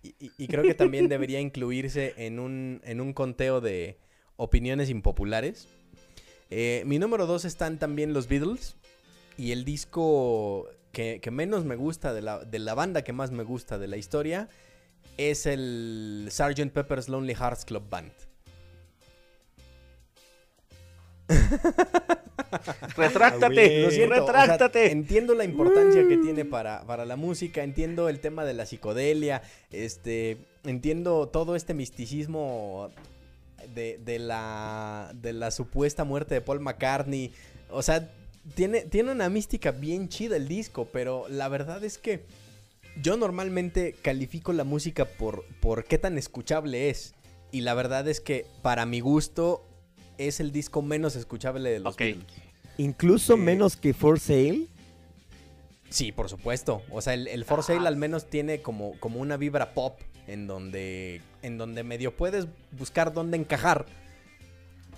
[0.02, 3.98] y, y, y, creo que también debería incluirse en un, en un conteo de
[4.38, 5.68] opiniones impopulares.
[6.50, 8.76] Eh, mi número dos están también los Beatles.
[9.38, 13.32] Y el disco que, que menos me gusta, de la, de la banda que más
[13.32, 14.50] me gusta de la historia,
[15.18, 16.72] es el Sgt.
[16.72, 18.12] Pepper's Lonely Hearts Club Band.
[22.98, 24.80] Retráctate, Lo siento, retráctate.
[24.80, 28.54] o sea, entiendo la importancia que tiene para, para, la música, entiendo el tema de
[28.54, 32.90] la psicodelia, este, entiendo todo este misticismo
[33.76, 37.32] de, de, la, de la supuesta muerte de Paul McCartney.
[37.70, 38.10] O sea,
[38.56, 42.24] tiene, tiene una mística bien chida el disco, pero la verdad es que
[43.02, 47.14] yo normalmente califico la música por, por qué tan escuchable es.
[47.52, 49.66] Y la verdad es que para mi gusto
[50.18, 52.00] es el disco menos escuchable de los Ok.
[52.00, 52.26] Beatles.
[52.78, 54.68] Incluso Eh, menos que For Sale.
[55.90, 56.84] Sí, por supuesto.
[56.92, 60.46] O sea, el, el For Sale al menos tiene como, como una vibra pop en
[60.46, 63.86] donde, en donde medio puedes buscar dónde encajar.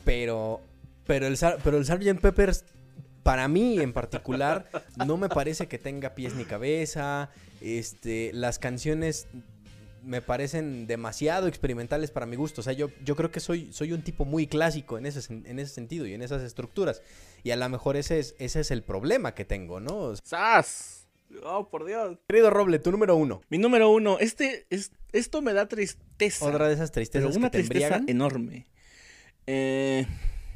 [0.04, 0.60] Pero,
[1.06, 2.19] pero, el, pero el Sgt.
[2.19, 2.65] Peppers,
[3.23, 4.69] para mí en particular,
[5.05, 7.29] no me parece que tenga pies ni cabeza.
[7.62, 9.27] Este, las canciones
[10.03, 12.62] me parecen demasiado experimentales para mi gusto.
[12.62, 15.60] O sea, yo, yo creo que soy, soy un tipo muy clásico en ese, en
[15.60, 17.01] ese sentido y en esas estructuras.
[17.43, 20.13] Y a lo mejor ese es, ese es el problema que tengo, ¿no?
[20.23, 21.07] ¡Sas!
[21.43, 22.17] Oh, por Dios.
[22.27, 23.41] Querido Roble, tu número uno.
[23.49, 24.17] Mi número uno.
[24.19, 26.45] Este, es, esto me da tristeza.
[26.45, 28.10] Otra de esas pero tristezas una que te tristeza embriagan.
[28.10, 28.67] enorme.
[29.47, 30.05] Eh,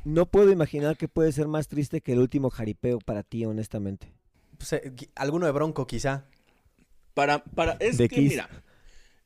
[0.06, 4.14] No puedo imaginar que puede ser más triste que el último jaripeo para ti, honestamente.
[4.58, 6.26] Pues, eh, alguno de Bronco, quizá.
[7.14, 8.30] para, para, es De que, Kiss.
[8.30, 8.50] mira,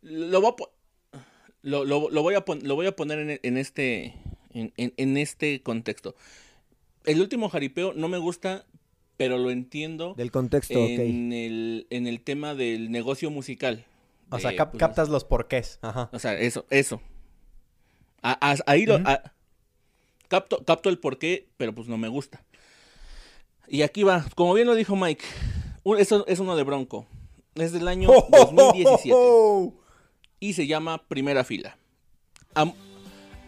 [0.01, 1.17] lo voy a,
[1.61, 4.15] lo, lo- lo voy a, pon- lo voy a poner en, en este,
[4.51, 6.15] en, en- en este contexto.
[7.03, 8.65] El último jaripeo no me gusta,
[9.17, 10.89] pero lo entiendo Del contexto, ok.
[10.89, 13.85] en, el, en el tema del negocio musical.
[14.29, 15.79] O De, sea, cap- pues, captas los porqués.
[15.81, 16.09] Ajá.
[16.13, 17.01] O sea, eso, eso.
[18.21, 19.33] A- a- ahí lo, a-
[20.29, 22.41] capto, capto el porqué, pero pues no me gusta.
[23.67, 25.25] Y aquí va, como bien lo dijo Mike,
[25.83, 27.05] un- eso es uno de Bronco.
[27.55, 29.13] Es del año 2017
[30.39, 31.77] y se llama Primera Fila.
[32.55, 32.71] A,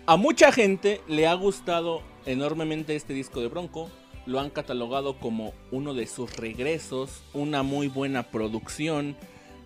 [0.06, 3.89] a mucha gente le ha gustado enormemente este disco de Bronco.
[4.28, 9.15] Lo han catalogado como uno de sus regresos, una muy buena producción,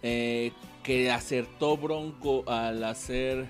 [0.04, 3.47] eh, que acertó Bronco al hacer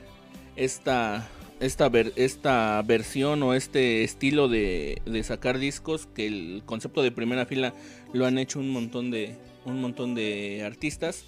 [0.56, 1.28] esta,
[1.60, 7.12] esta, ver- esta versión o este estilo de, de sacar discos, que el concepto de
[7.12, 7.74] primera fila
[8.14, 11.26] lo han hecho un montón de, un montón de artistas.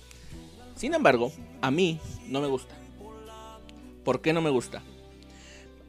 [0.76, 2.76] Sin embargo, a mí no me gusta.
[4.04, 4.84] ¿Por qué no me gusta?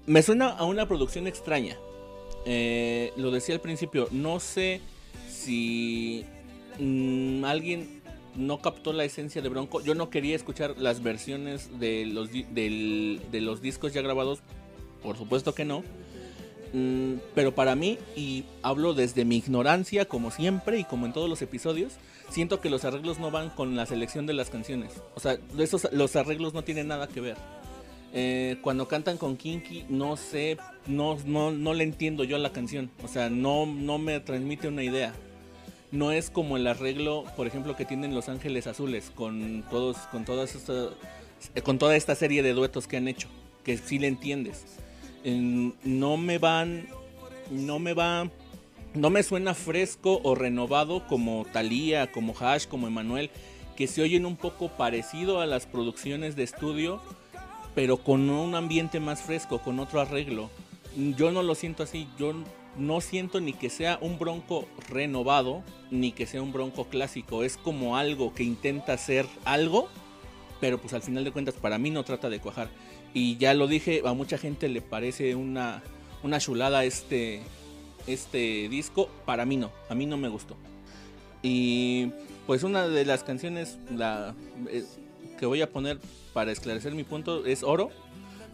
[0.07, 1.77] Me suena a una producción extraña.
[2.47, 4.81] Eh, lo decía al principio, no sé
[5.31, 6.25] si
[6.79, 7.98] mm, alguien
[8.39, 9.83] no captó la esencia de Bronco.
[9.83, 14.41] Yo no quería escuchar las versiones de los, de los discos ya grabados.
[15.03, 15.83] Por supuesto que no.
[16.73, 21.29] Mm, pero para mí, y hablo desde mi ignorancia, como siempre y como en todos
[21.29, 21.95] los episodios,
[22.31, 25.03] siento que los arreglos no van con la selección de las canciones.
[25.15, 27.37] O sea, esos, los arreglos no tienen nada que ver.
[28.13, 32.53] Eh, cuando cantan con Kinky, no sé, no, no, no le entiendo yo a la
[32.53, 32.91] canción.
[33.03, 35.15] O sea, no, no me transmite una idea.
[35.91, 40.25] No es como el arreglo, por ejemplo, que tienen Los Ángeles Azules con todos, con
[40.25, 40.91] todas estas,
[41.55, 43.29] eh, con toda esta serie de duetos que han hecho,
[43.65, 44.65] que sí le entiendes.
[45.25, 46.89] En- no me van,
[47.51, 48.29] no me va,
[48.95, 53.31] no me suena fresco o renovado como Thalía, como Hash, como Emanuel,
[53.75, 57.01] que se oyen un poco parecido a las producciones de estudio,
[57.75, 60.51] pero con un ambiente más fresco, con otro arreglo.
[61.17, 62.35] Yo no lo siento así, yo
[62.79, 67.57] no siento ni que sea un bronco renovado, ni que sea un bronco clásico, es
[67.57, 69.89] como algo que intenta ser algo,
[70.61, 72.69] pero pues al final de cuentas para mí no trata de cuajar.
[73.15, 75.83] Y ya lo dije, a mucha gente le parece una,
[76.23, 77.43] una chulada este,
[78.07, 80.57] este disco, para mí no, a mí no me gustó.
[81.43, 82.13] Y
[82.47, 83.79] pues una de las canciones
[84.71, 84.85] eh,
[85.39, 86.01] que voy a poner
[86.33, 87.91] para esclarecer mi punto es Oro.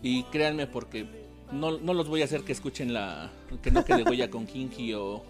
[0.02, 1.06] Y créanme porque
[1.54, 3.30] no, no los voy a hacer que escuchen la...
[3.62, 5.22] que no quede huella con Kinky o,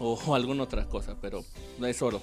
[0.00, 1.44] o alguna otra cosa, pero
[1.86, 2.20] es Oro.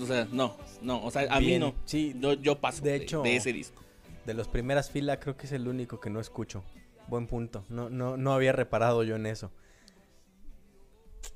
[0.00, 1.74] O sea, no, no, o sea, a Bien, mí no.
[1.84, 3.82] Sí, Yo, yo paso De de, hecho- de ese disco.
[4.26, 6.62] de los primeras filas creo que es el único que no escucho.
[7.08, 7.64] Buen punto.
[7.68, 9.50] No, no, no había reparado yo en eso.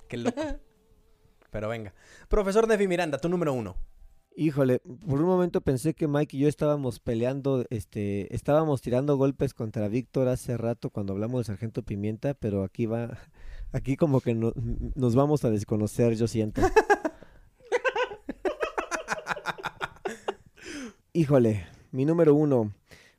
[0.08, 0.40] Qué loco.
[1.50, 1.92] Pero venga.
[2.28, 3.76] Profesor Nefi Miranda, tu número uno.
[4.36, 9.54] Híjole, por un momento pensé que Mike y yo estábamos peleando, este, estábamos tirando golpes
[9.54, 13.16] contra Víctor hace rato cuando hablamos del Sargento Pimienta, pero aquí va,
[13.72, 14.52] aquí como que no-
[14.96, 16.62] nos vamos a desconocer, yo siento.
[21.12, 22.72] Híjole, mi número uno.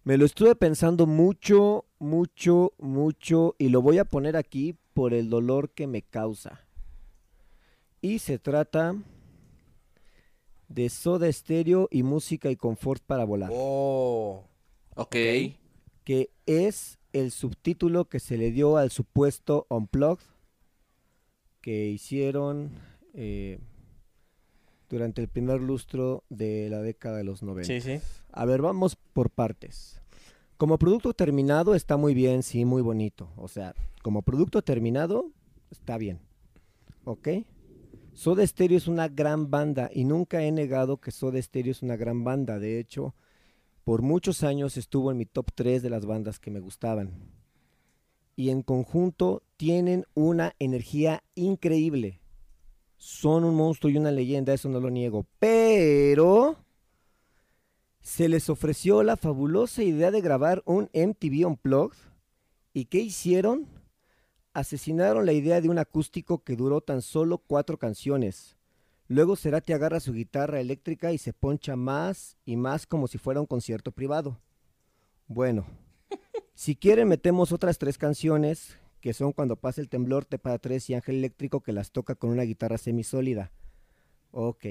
[0.04, 5.30] Me lo estuve pensando mucho, mucho, mucho y lo voy a poner aquí por el
[5.30, 6.62] dolor que me causa.
[8.02, 8.96] Y se trata
[10.68, 14.44] de Soda Stereo y Música y Confort para Volar, Oh.
[14.96, 15.16] Ok.
[16.04, 20.24] que es el subtítulo que se le dio al supuesto Unplugged
[21.62, 22.72] que hicieron
[23.14, 23.60] eh,
[24.90, 27.66] durante el primer lustro de la década de los 90.
[27.68, 28.00] Sí, sí.
[28.32, 30.02] A ver, vamos por partes.
[30.58, 33.30] Como producto terminado está muy bien, sí, muy bonito.
[33.36, 33.74] O sea,
[34.04, 35.32] como producto terminado
[35.72, 36.20] está bien.
[37.04, 37.28] ¿Ok?
[38.16, 41.98] Soda Stereo es una gran banda y nunca he negado que Soda Stereo es una
[41.98, 42.60] gran banda.
[42.60, 43.14] De hecho,
[43.84, 47.12] por muchos años estuvo en mi top 3 de las bandas que me gustaban.
[48.38, 52.22] Y en conjunto tienen una energía increíble.
[52.96, 55.28] Son un monstruo y una leyenda, eso no lo niego.
[55.38, 56.56] Pero
[58.00, 61.98] se les ofreció la fabulosa idea de grabar un MTV Unplugged.
[62.74, 63.75] ¿Y qué hicieron?
[64.56, 68.56] Asesinaron la idea de un acústico que duró tan solo cuatro canciones.
[69.10, 73.42] Luego Cerati agarra su guitarra eléctrica y se poncha más y más como si fuera
[73.42, 74.40] un concierto privado.
[75.28, 75.66] Bueno,
[76.56, 80.90] si quieren metemos otras tres canciones, que son Cuando pasa el temblor, Te para tres
[80.90, 83.52] y Ángel Eléctrico, que las toca con una guitarra semisólida.
[84.32, 84.66] Ok,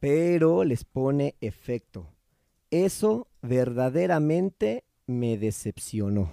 [0.00, 2.08] pero les pone efecto.
[2.70, 6.32] Eso verdaderamente me decepcionó.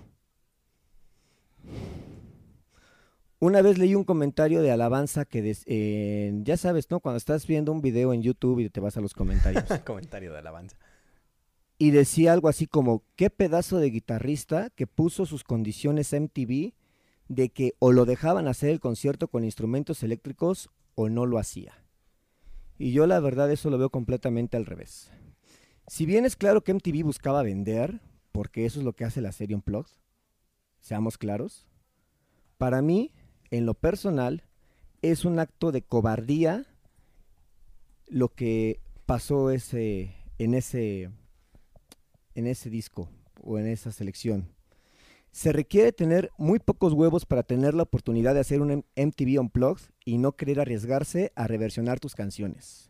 [3.43, 7.01] Una vez leí un comentario de alabanza que des- eh, ya sabes, ¿no?
[7.01, 9.65] Cuando estás viendo un video en YouTube y te vas a los comentarios.
[9.85, 10.77] Comentario de alabanza.
[11.77, 16.73] y decía algo así como, qué pedazo de guitarrista que puso sus condiciones MTV
[17.27, 21.73] de que o lo dejaban hacer el concierto con instrumentos eléctricos o no lo hacía.
[22.77, 25.11] Y yo la verdad eso lo veo completamente al revés.
[25.87, 27.99] Si bien es claro que MTV buscaba vender,
[28.31, 29.91] porque eso es lo que hace la serie Unplugged,
[30.79, 31.67] seamos claros,
[32.57, 33.11] para mí,
[33.53, 34.43] en lo personal,
[35.03, 36.65] es un acto de cobardía
[38.07, 41.11] lo que pasó ese, en, ese,
[42.33, 43.09] en ese disco
[43.43, 44.49] o en esa selección.
[45.31, 49.85] Se requiere tener muy pocos huevos para tener la oportunidad de hacer un MTV Unplugged
[50.03, 52.89] y no querer arriesgarse a reversionar tus canciones.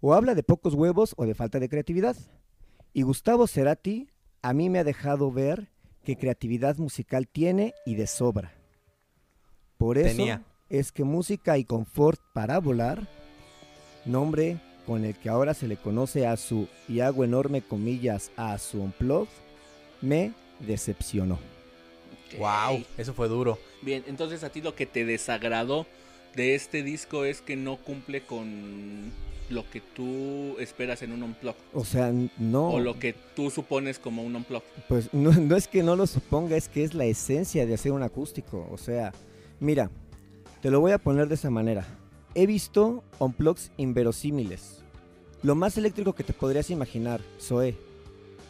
[0.00, 2.16] O habla de pocos huevos o de falta de creatividad.
[2.92, 4.08] Y Gustavo Cerati
[4.42, 5.70] a mí me ha dejado ver
[6.02, 8.61] que creatividad musical tiene y de sobra.
[9.82, 10.42] Por eso Tenía.
[10.70, 13.08] es que música y confort para volar,
[14.04, 18.56] nombre con el que ahora se le conoce a su, y hago enorme comillas, a
[18.58, 19.26] su unplug,
[20.00, 21.38] me decepcionó.
[22.38, 22.86] Wow, Ok.
[22.98, 23.58] eso fue duro.
[23.82, 25.86] Bien, entonces a ti lo que te desagradó
[26.34, 29.10] de este disco es que no cumple con
[29.50, 31.54] lo que tú esperas en un unplug.
[31.74, 34.62] O sea, no, O lo que tú supones como un unplug.
[34.88, 37.92] pues no, no es que no lo suponga, es que es la esencia de hacer
[37.92, 38.66] un acústico.
[38.70, 39.12] O sea,
[39.62, 39.90] mira,
[40.60, 41.86] te lo voy a poner de esa manera.
[42.34, 44.82] He visto unplugs inverosímiles.
[45.42, 47.76] Lo más eléctrico que te podrías imaginar, Zoé.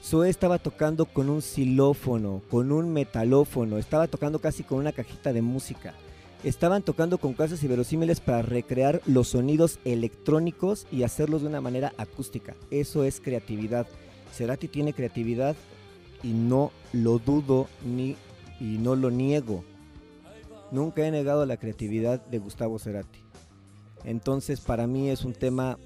[0.03, 5.33] Zoé estaba tocando con un xilófono, con un metalófono, estaba tocando casi con una cajita
[5.33, 5.95] de música.
[6.45, 11.93] Estaban tocando con cosas inverosímiles para recrear los sonidos electrónicos y hacerlos de una manera
[11.99, 12.57] acústica.
[12.71, 13.87] Eso es creatividad.
[14.35, 15.55] Cerati tiene creatividad
[16.23, 18.17] y no lo dudo ni
[18.61, 19.63] y no lo niego.
[20.73, 23.21] Nunca he negado la creatividad de Gustavo Cerati.
[24.05, 25.79] Entonces, para mí es un tema,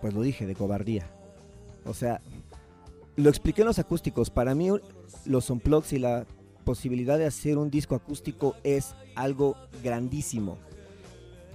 [0.00, 1.06] pues lo dije, de cobardía.
[1.84, 2.22] O sea,
[3.16, 4.30] lo expliqué en los acústicos.
[4.30, 4.70] Para mí,
[5.26, 6.24] los unplugs y la
[6.64, 10.56] posibilidad de hacer un disco acústico es algo grandísimo.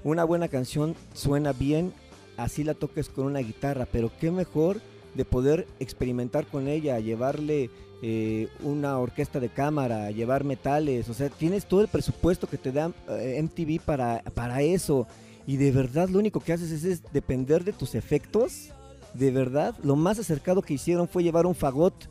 [0.03, 1.93] Una buena canción suena bien,
[2.37, 4.81] así la toques con una guitarra, pero qué mejor
[5.15, 7.69] de poder experimentar con ella, llevarle
[8.01, 12.71] eh, una orquesta de cámara, llevar metales, o sea, tienes todo el presupuesto que te
[12.71, 15.07] da eh, MTV para, para eso.
[15.47, 18.69] Y de verdad lo único que haces es, es depender de tus efectos.
[19.13, 22.09] De verdad, lo más acercado que hicieron fue llevar un fagot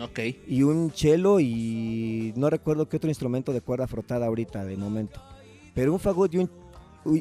[0.00, 0.20] Ok.
[0.46, 5.20] y un cello y no recuerdo qué otro instrumento de cuerda frotada ahorita de momento.
[5.74, 6.50] Pero un fagot y un,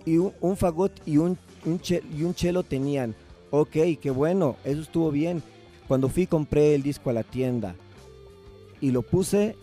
[0.06, 1.82] y un, un fagot y un, un,
[2.18, 3.16] y un cello tenían.
[3.52, 5.42] Ok, qué bueno, eso estuvo bien.
[5.88, 7.76] Cuando fui compré el disco a la tienda
[8.82, 9.56] y lo puse,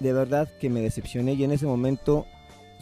[0.00, 2.26] de verdad que me decepcioné y en ese momento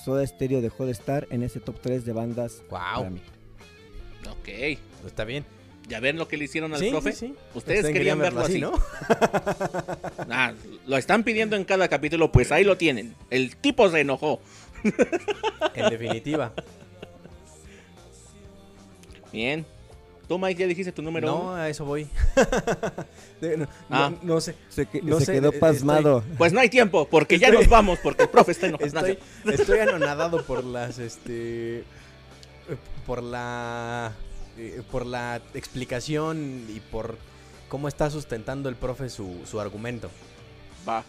[0.05, 3.21] Soda Stereo dejó de estar en ese top 3 de bandas para Wow, mí.
[4.31, 4.79] Ok.
[5.07, 5.45] está bien.
[5.89, 7.13] ¿Ya ven lo que le hicieron al Sí, profe?
[7.13, 7.35] sí, sí.
[7.55, 8.59] Ustedes Ustedes querían verlo así.
[8.61, 8.73] ¿no?
[10.31, 10.55] Ah,
[10.87, 13.15] lo están pidiendo en cada capítulo, pues ahí lo tienen.
[13.31, 14.41] El tipo se enojó.
[15.75, 16.53] En definitiva.
[19.33, 19.65] Bien.
[20.29, 21.55] Tú, Mike, ya dijiste tu número No, uno.
[21.57, 22.07] a eso voy.
[23.41, 24.11] De- no, Ah.
[24.23, 24.55] no- no sé.
[24.71, 26.25] Se, que- No se sé, quedó eh, pasmado.
[26.39, 28.87] Pues no hay tiempo, porque ya nos vamos, porque el profe está enojado.
[29.07, 29.19] Estoy,
[29.53, 31.85] estoy anonadado por las, este,
[33.07, 34.13] por la,
[34.57, 37.19] eh, por la explicación y por
[37.69, 40.09] cómo está sustentando el profe su, su argumento,
[40.89, 41.05] Va.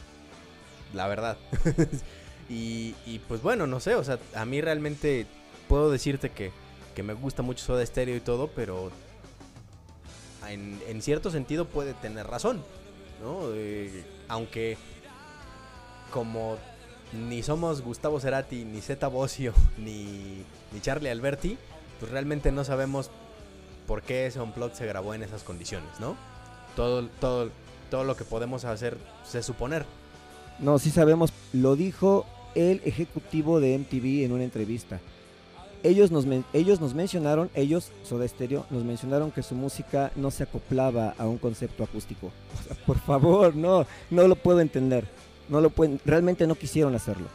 [0.93, 1.37] la verdad.
[2.49, 5.25] y, y, pues bueno, no sé, o sea, a mí realmente
[5.69, 6.51] puedo decirte que,
[6.95, 8.91] que me gusta mucho Soda Stereo y todo, pero
[10.51, 12.63] en, cierto sentido puede tener razón,
[13.21, 13.49] ¿no?
[13.53, 14.77] Eh, aunque
[16.11, 16.57] como
[17.13, 21.57] ni somos Gustavo Cerati, ni Zeta Bosio, ni, ni Charlie Alberti,
[21.99, 23.11] pues realmente no sabemos
[23.87, 26.15] por qué ese unplug se grabó en esas condiciones, ¿no?
[26.75, 27.49] Todo, todo,
[27.89, 28.97] todo lo que podemos hacer
[29.33, 29.85] es suponer.
[30.59, 32.25] No, sí sabemos, lo dijo
[32.55, 34.99] el ejecutivo de MTV en una entrevista.
[35.87, 40.31] Ellos nos, men- ellos nos mencionaron, ellos, Soda Stereo, nos mencionaron que su música no
[40.31, 42.31] se acoplaba a un concepto acústico.
[42.59, 45.05] O sea, por favor, no, no lo puedo entender.
[45.47, 47.27] No lo pueden, realmente no quisieron hacerlo.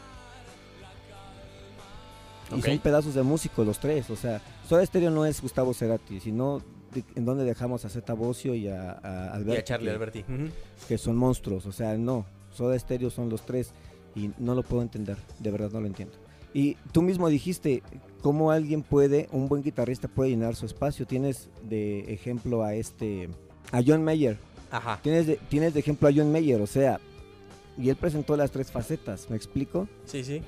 [2.48, 6.18] Y son pedazos de músicos los tres, o sea, Soda Stereo no es Gustavo Cerati,
[6.18, 6.60] sino
[6.92, 9.92] de- en donde dejamos a Zeta Bosio y a, a Y Alberti, a Charlie que-
[9.94, 10.24] Alberti.
[10.88, 13.70] Que son monstruos, o sea, no, Soda Stereo son los tres
[14.16, 16.14] y no lo puedo entender, de verdad no lo entiendo.
[16.52, 17.82] Y tú mismo dijiste
[18.22, 21.06] cómo alguien puede, un buen guitarrista puede llenar su espacio.
[21.06, 23.28] Tienes de ejemplo a este,
[23.72, 24.36] a John Mayer.
[24.70, 24.98] Ajá.
[25.02, 27.00] Tienes de, tienes de ejemplo a John Mayer, o sea,
[27.78, 29.88] y él presentó las tres facetas, ¿me explico?
[30.04, 30.42] Sí, sí.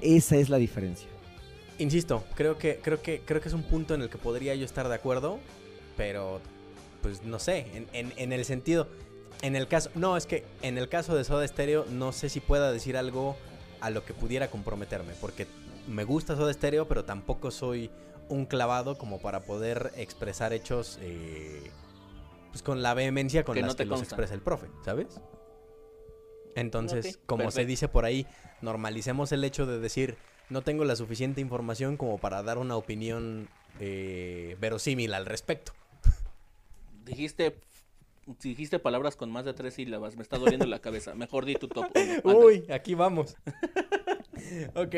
[0.00, 1.08] Esa es la diferencia.
[1.78, 4.64] Insisto, creo que, creo que, creo que es un punto en el que podría yo
[4.64, 5.38] estar de acuerdo,
[5.96, 6.40] pero
[7.02, 8.86] pues no sé, en, en- en el sentido,
[9.42, 12.38] en el caso, no, es que en el caso de Soda Stereo no sé si
[12.40, 13.36] pueda decir algo
[13.84, 15.46] a lo que pudiera comprometerme, porque
[15.86, 17.90] me gusta Soda Stereo, pero tampoco soy
[18.30, 21.70] un clavado como para poder expresar hechos eh,
[22.50, 24.14] pues con la vehemencia con Que no las que los consta.
[24.14, 25.20] expresa el profe, ¿sabes?
[26.54, 28.26] Entonces, como se dice por ahí,
[28.62, 30.16] normalicemos el hecho de decir,
[30.48, 33.48] no tengo la suficiente información como para dar una opinión
[33.80, 35.72] eh, verosímil al respecto.
[37.04, 37.54] Dijiste,
[38.42, 40.16] dijiste palabras con más de tres sílabas.
[40.16, 41.14] Me está doliendo la cabeza.
[41.14, 41.86] Mejor di tu top.
[42.24, 42.38] uno.
[42.46, 43.36] Uy, aquí vamos.
[44.74, 44.94] ok.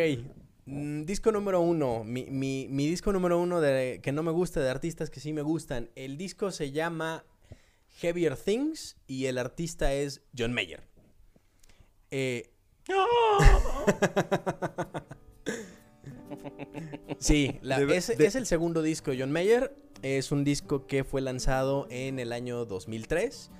[0.66, 2.04] mm, disco número uno.
[2.04, 5.32] Mi, mi- mi disco número uno de que no me gusta de artistas que sí
[5.32, 5.90] me gustan.
[5.94, 7.24] El disco se llama
[8.00, 10.82] Heavier Things y el artista es John Mayer.
[12.10, 12.50] Eh,
[17.18, 19.74] Sí, la- De- es, de- es el segundo disco de John Mayer.
[20.03, 23.51] Es un disco que fue lanzado en el año 2003.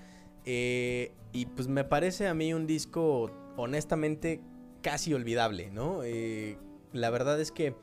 [0.45, 4.41] eh, y pues me parece a mí un disco honestamente
[4.80, 6.03] casi olvidable, ¿no?
[6.03, 6.57] Eh,
[6.93, 7.74] la verdad es que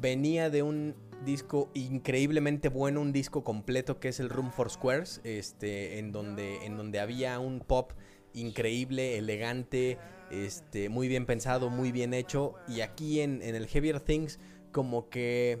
[0.00, 5.20] venía de un disco increíblemente bueno, un disco completo que es el Room for Squares,
[5.24, 7.92] este, en donde, en donde había un pop
[8.32, 9.98] increíble, elegante,
[10.30, 12.54] este, muy bien pensado, muy bien hecho.
[12.68, 14.38] Y aquí en, en el Heavier Things,
[14.72, 15.58] como que.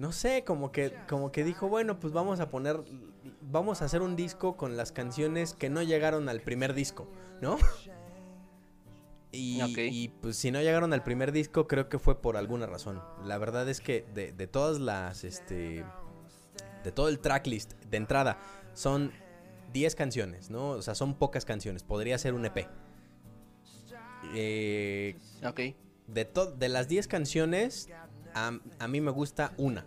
[0.00, 2.80] No sé, como que, como que dijo, bueno, pues vamos a poner.
[3.42, 7.06] Vamos a hacer un disco con las canciones que no llegaron al primer disco,
[7.42, 7.58] ¿no?
[9.32, 13.02] Y, pues si no llegaron al primer disco, creo que fue por alguna razón.
[13.24, 15.84] La verdad es que de, de todas las, este,
[16.82, 18.38] de todo el tracklist de entrada,
[18.72, 19.12] son
[19.74, 20.70] 10 canciones, ¿no?
[20.70, 21.82] O sea, son pocas canciones.
[21.84, 22.66] Podría ser un EP.
[24.34, 25.60] Eh, Ok.
[26.06, 27.88] de, de las 10 canciones,
[28.34, 29.84] a, a mí me gusta una.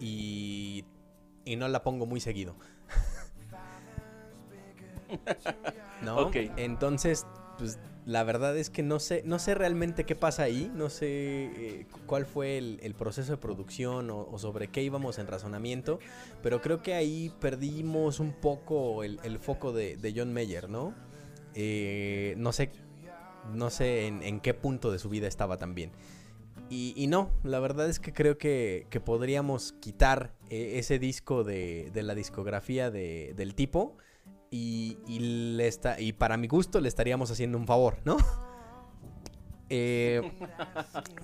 [0.00, 0.84] Y,
[1.44, 2.56] y no la pongo muy seguido.
[6.56, 7.26] Entonces,
[7.58, 10.70] pues la verdad es que no sé, no sé realmente qué pasa ahí.
[10.74, 14.82] No sé eh, cu- cuál fue el, el proceso de producción o, o sobre qué
[14.82, 16.00] íbamos en razonamiento.
[16.42, 20.94] Pero creo que ahí perdimos un poco el, el foco de, de John Mayer, ¿no?
[21.54, 22.70] Eh, no sé
[23.52, 25.90] no sé en, en qué punto de su vida estaba también.
[26.70, 31.44] Y, y no, la verdad es que creo que, que podríamos quitar eh, ese disco
[31.44, 33.96] de, de la discografía de- del tipo
[34.50, 35.18] y, y,
[35.56, 38.16] le está, y para mi gusto le estaríamos haciendo un favor, ¿no?
[39.70, 40.20] Eh,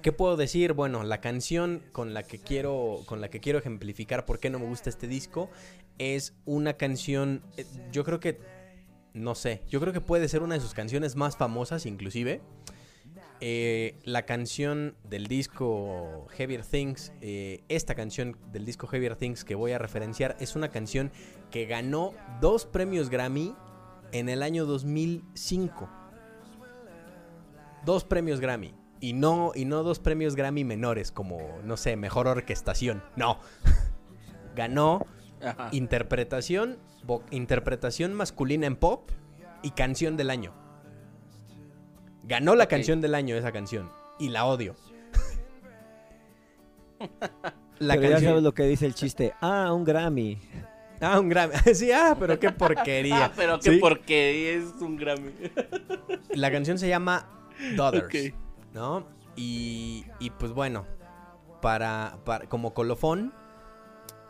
[0.01, 0.73] ¿Qué puedo decir?
[0.73, 4.59] Bueno, la canción con la que quiero con la que quiero ejemplificar por qué no
[4.59, 5.51] me gusta este disco
[5.99, 8.41] es una canción, eh, yo creo que
[9.13, 12.41] no sé, yo creo que puede ser una de sus canciones más famosas inclusive.
[13.43, 19.55] Eh, la canción del disco Heavier Things, eh, esta canción del disco Heavier Things que
[19.55, 21.11] voy a referenciar es una canción
[21.51, 22.13] que ganó
[22.43, 23.55] dos premios Grammy
[24.13, 25.89] en el año 2005.
[27.87, 28.75] Dos premios Grammy.
[29.01, 33.03] Y no, y no dos premios Grammy menores como, no sé, mejor orquestación.
[33.17, 33.41] No.
[34.55, 35.07] ganó
[35.43, 35.71] Ajá.
[35.73, 36.79] interpretación,
[37.31, 39.11] interpretación masculina en pop
[39.63, 40.53] y canción del año.
[42.31, 44.77] Ganó la canción del año esa canción y la odio.
[47.81, 49.35] la Pero ya sabes lo que dice el chiste.
[49.41, 50.39] Ah, un Grammy.
[51.01, 51.55] Ah, un Grammy.
[51.75, 53.25] sí, ah, pero qué porquería.
[53.25, 55.33] Ah, pero qué Sí, porque es un Grammy.
[56.33, 57.29] La canción se llama
[57.75, 58.15] Daughters, Ok.
[58.75, 59.09] ¿no?
[59.35, 60.87] Y, y pues bueno,
[61.61, 63.35] para, para como colofón,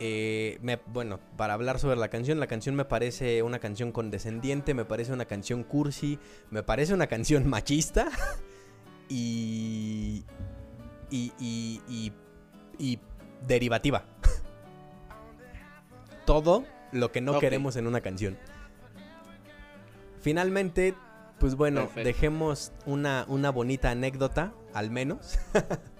[0.03, 4.73] eh, me- bueno, para hablar sobre la canción, la canción me parece una canción condescendiente,
[4.73, 6.17] me parece una canción cursi,
[6.49, 8.09] me parece una canción machista
[9.07, 10.25] y,
[11.11, 12.13] y, y, y,
[12.79, 12.99] y
[13.47, 14.05] derivativa.
[16.25, 18.37] Todo lo que no queremos en una canción.
[20.19, 20.95] Finalmente,
[21.39, 22.07] pues bueno, Perfecto.
[22.07, 25.39] dejemos una, una bonita anécdota, al menos.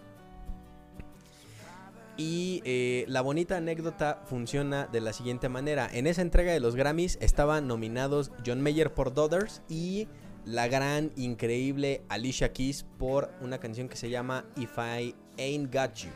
[2.17, 5.89] y eh, la bonita anécdota funciona de la siguiente manera.
[5.91, 10.07] En esa entrega de los Grammys estaban nominados John Mayer por Daughters y
[10.45, 15.93] la gran, increíble Alicia Keys por una canción que se llama If I Ain't Got
[15.95, 16.09] You.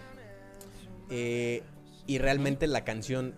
[1.09, 1.63] Eh,
[2.07, 3.35] y realmente la canción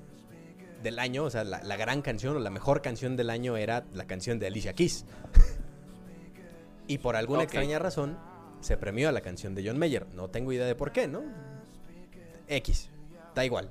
[0.83, 3.85] del año, o sea, la, la gran canción o la mejor canción del año era
[3.93, 5.05] la canción de Alicia Keys.
[6.87, 8.17] y por alguna extraña razón
[8.61, 10.07] se premió a la canción de John Mayer.
[10.13, 11.23] No tengo idea de por qué, ¿no?
[12.47, 12.89] X,
[13.35, 13.69] da igual.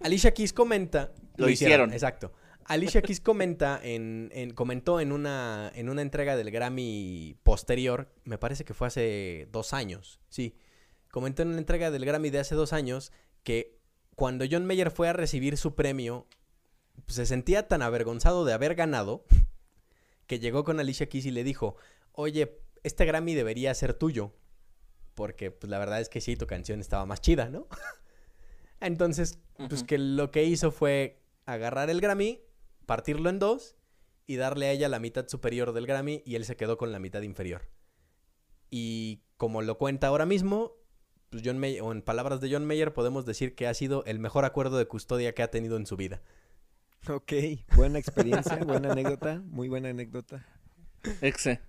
[0.00, 1.12] Alicia Keys comenta.
[1.36, 1.92] Lo hicieron.
[1.92, 2.32] Exacto.
[2.64, 8.38] Alicia Keys comenta en, en- comentó en una, en una entrega del Grammy posterior, me
[8.38, 10.56] parece que fue hace dos años, sí.
[11.12, 13.12] Comentó en una entrega del Grammy de hace dos años
[13.44, 13.78] que
[14.16, 16.26] cuando John Mayer fue a recibir su premio,
[17.04, 19.24] pues, se sentía tan avergonzado de haber ganado
[20.26, 21.76] que llegó con Alicia Keys y le dijo,
[22.12, 24.32] oye, este Grammy debería ser tuyo.
[25.16, 27.66] Porque pues la verdad es que sí, tu canción estaba más chida, ¿no?
[28.80, 32.42] Entonces, pues que lo que hizo fue agarrar el Grammy,
[32.84, 33.74] partirlo en dos
[34.26, 36.98] y darle a ella la mitad superior del Grammy y él se quedó con la
[36.98, 37.62] mitad inferior.
[38.70, 40.74] Y como lo cuenta ahora mismo,
[41.30, 44.18] pues John Mayer, o en palabras de John Mayer, podemos decir que ha sido el
[44.18, 46.22] mejor acuerdo de custodia que ha tenido en su vida.
[47.08, 47.32] Ok,
[47.74, 50.44] buena experiencia, buena anécdota, muy buena anécdota.
[51.22, 51.60] Exe.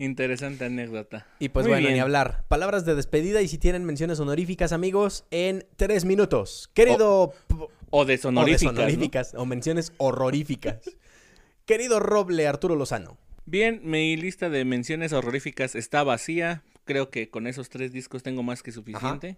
[0.00, 1.26] Interesante anécdota.
[1.38, 2.02] Y pues Muy bueno, ni bien.
[2.02, 2.44] hablar.
[2.48, 6.70] Palabras de despedida y si tienen menciones honoríficas, amigos, en tres minutos.
[6.72, 7.34] Querido...
[7.50, 8.62] O o deshonoríficas.
[8.62, 8.72] ¿no?
[8.72, 10.78] deshonoríficas, o menciones horroríficas.
[11.66, 13.18] Querido Roble Arturo Lozano.
[13.44, 16.62] Bien, mi lista de menciones horroríficas está vacía.
[16.84, 19.36] Creo que con esos tres discos tengo más que suficiente.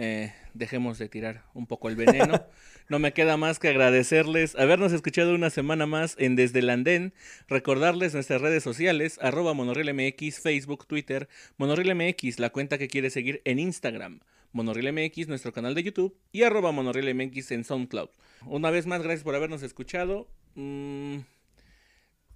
[0.00, 2.46] Eh, dejemos de tirar un poco el veneno.
[2.88, 7.12] no me queda más que agradecerles habernos escuchado una semana más en Desde el Andén.
[7.48, 13.58] Recordarles nuestras redes sociales, arroba monorrielmx, Facebook, Twitter, monorrielmx, la cuenta que quiere seguir en
[13.58, 14.20] Instagram,
[14.52, 18.10] monorrielmx, nuestro canal de YouTube y arroba monorrielmx en SoundCloud.
[18.46, 20.28] Una vez más, gracias por habernos escuchado.
[20.54, 21.22] Mm,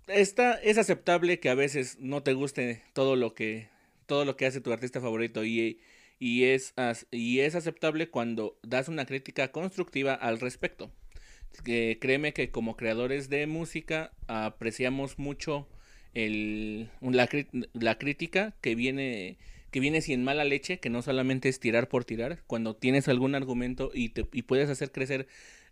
[0.09, 3.69] está, es aceptable que a veces no te guste todo lo que,
[4.07, 5.79] todo lo que hace tu artista favorito y,
[6.23, 6.73] y, es,
[7.11, 10.93] y es aceptable cuando das una crítica constructiva al respecto.
[11.65, 15.69] Que créeme que como creadores de música apreciamos mucho
[16.15, 19.37] el, la, crítica que viene
[19.73, 23.35] que viene sin mala leche, que no solamente es tirar por tirar, cuando tienes algún
[23.35, 25.27] argumento y, te, y puedes hacer crecer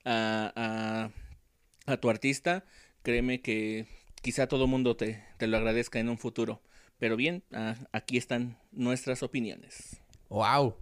[0.05, 1.13] a,
[1.87, 2.65] a, tu artista,
[3.05, 3.87] créeme que
[4.21, 6.61] quizá todo mundo te, lo agradezca en un futuro.
[6.99, 7.45] Pero bien,
[7.93, 10.00] aquí están nuestras opiniones.
[10.31, 10.77] Wow.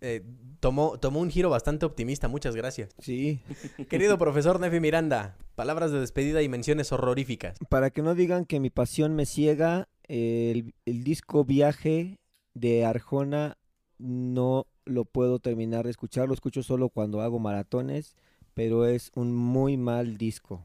[0.00, 0.22] Eh,
[0.58, 2.90] tomó, tomó un giro bastante optimista, muchas gracias.
[2.98, 3.40] Sí,
[3.90, 7.58] Querido profesor Nefi Miranda, palabras de despedida y menciones horroríficas.
[7.68, 12.18] para que no digan que mi pasión me ciega, el, el disco Viaje
[12.54, 13.58] de Arjona
[13.98, 18.16] no lo puedo terminar de escuchar, lo escucho solo cuando hago maratones,
[18.54, 20.64] pero es un muy mal disco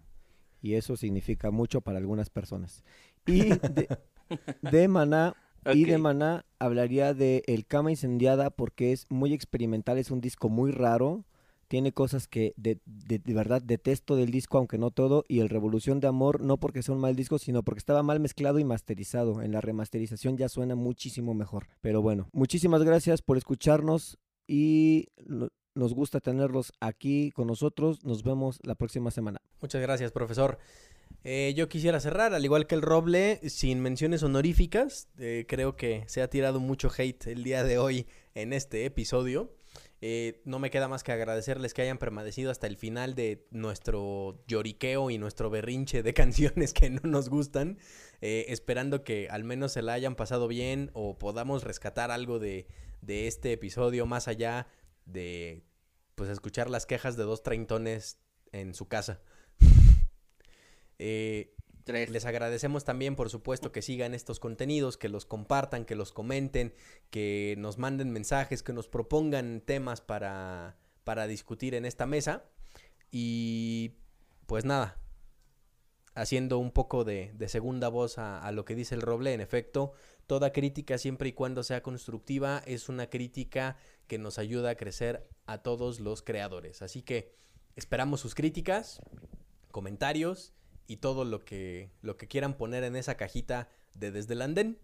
[0.62, 2.84] y eso significa mucho para algunas personas.
[3.28, 3.88] Y de,
[4.72, 5.36] de Maná
[5.74, 5.98] y de.
[5.98, 11.26] Maná hablaría de El Cama Incendiada porque es muy experimental, es un disco muy raro.
[11.68, 15.24] Tiene cosas que de, de- de verdad detesto del disco, aunque no todo.
[15.28, 18.20] Y el Revolución de Amor, no porque sea un mal disco, sino porque estaba mal
[18.20, 19.42] mezclado y masterizado.
[19.42, 21.68] En la remasterización ya suena muchísimo mejor.
[21.82, 25.08] Pero bueno, muchísimas gracias por escucharnos y
[25.74, 28.06] nos gusta tenerlos aquí con nosotros.
[28.06, 29.42] Nos vemos la próxima semana.
[29.60, 30.60] Muchas gracias, profesor.
[31.28, 35.10] Eh, yo quisiera cerrar, al igual que el Roble, sin menciones honoríficas.
[35.18, 39.52] Eh, creo que se ha tirado mucho hate el día de hoy en este episodio.
[40.02, 44.44] Eh, no me queda más que agradecerles que hayan permanecido hasta el final de nuestro
[44.46, 47.80] lloriqueo y nuestro berrinche de canciones que no nos gustan.
[48.22, 52.68] Eh, esperando que al menos se la hayan pasado bien o podamos rescatar algo de,
[53.02, 54.68] de este episodio más allá
[55.06, 55.64] de
[56.14, 58.20] pues escuchar las quejas de dos treintones
[58.52, 59.22] en su casa.
[61.00, 62.10] Eh, Tres.
[62.10, 66.74] les agradecemos también, por supuesto, que sigan estos contenidos, que los compartan, que los comenten,
[67.12, 72.44] que nos manden mensajes, que nos propongan temas para, para discutir en esta mesa.
[73.12, 73.98] Y
[74.48, 74.98] pues nada,
[76.16, 79.42] haciendo un poco de, de segunda voz a, a lo que dice el Roble, en
[79.42, 79.94] efecto,
[80.26, 83.78] toda crítica, siempre y cuando sea constructiva, es una crítica
[84.08, 86.82] que nos ayuda a crecer a todos los creadores.
[86.82, 87.36] Así que
[87.76, 89.02] esperamos sus críticas,
[89.70, 90.56] comentarios
[90.88, 94.80] y todo lo que, lo que quieran poner en esa cajita de Desde el Andén.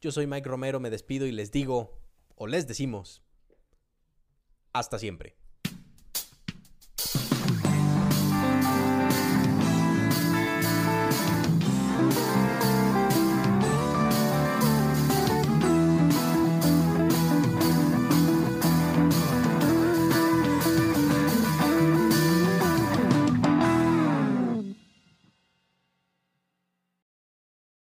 [0.00, 1.98] Yo soy Mike Romero, me despido y les digo,
[2.36, 3.22] o les decimos,
[4.72, 5.36] hasta siempre.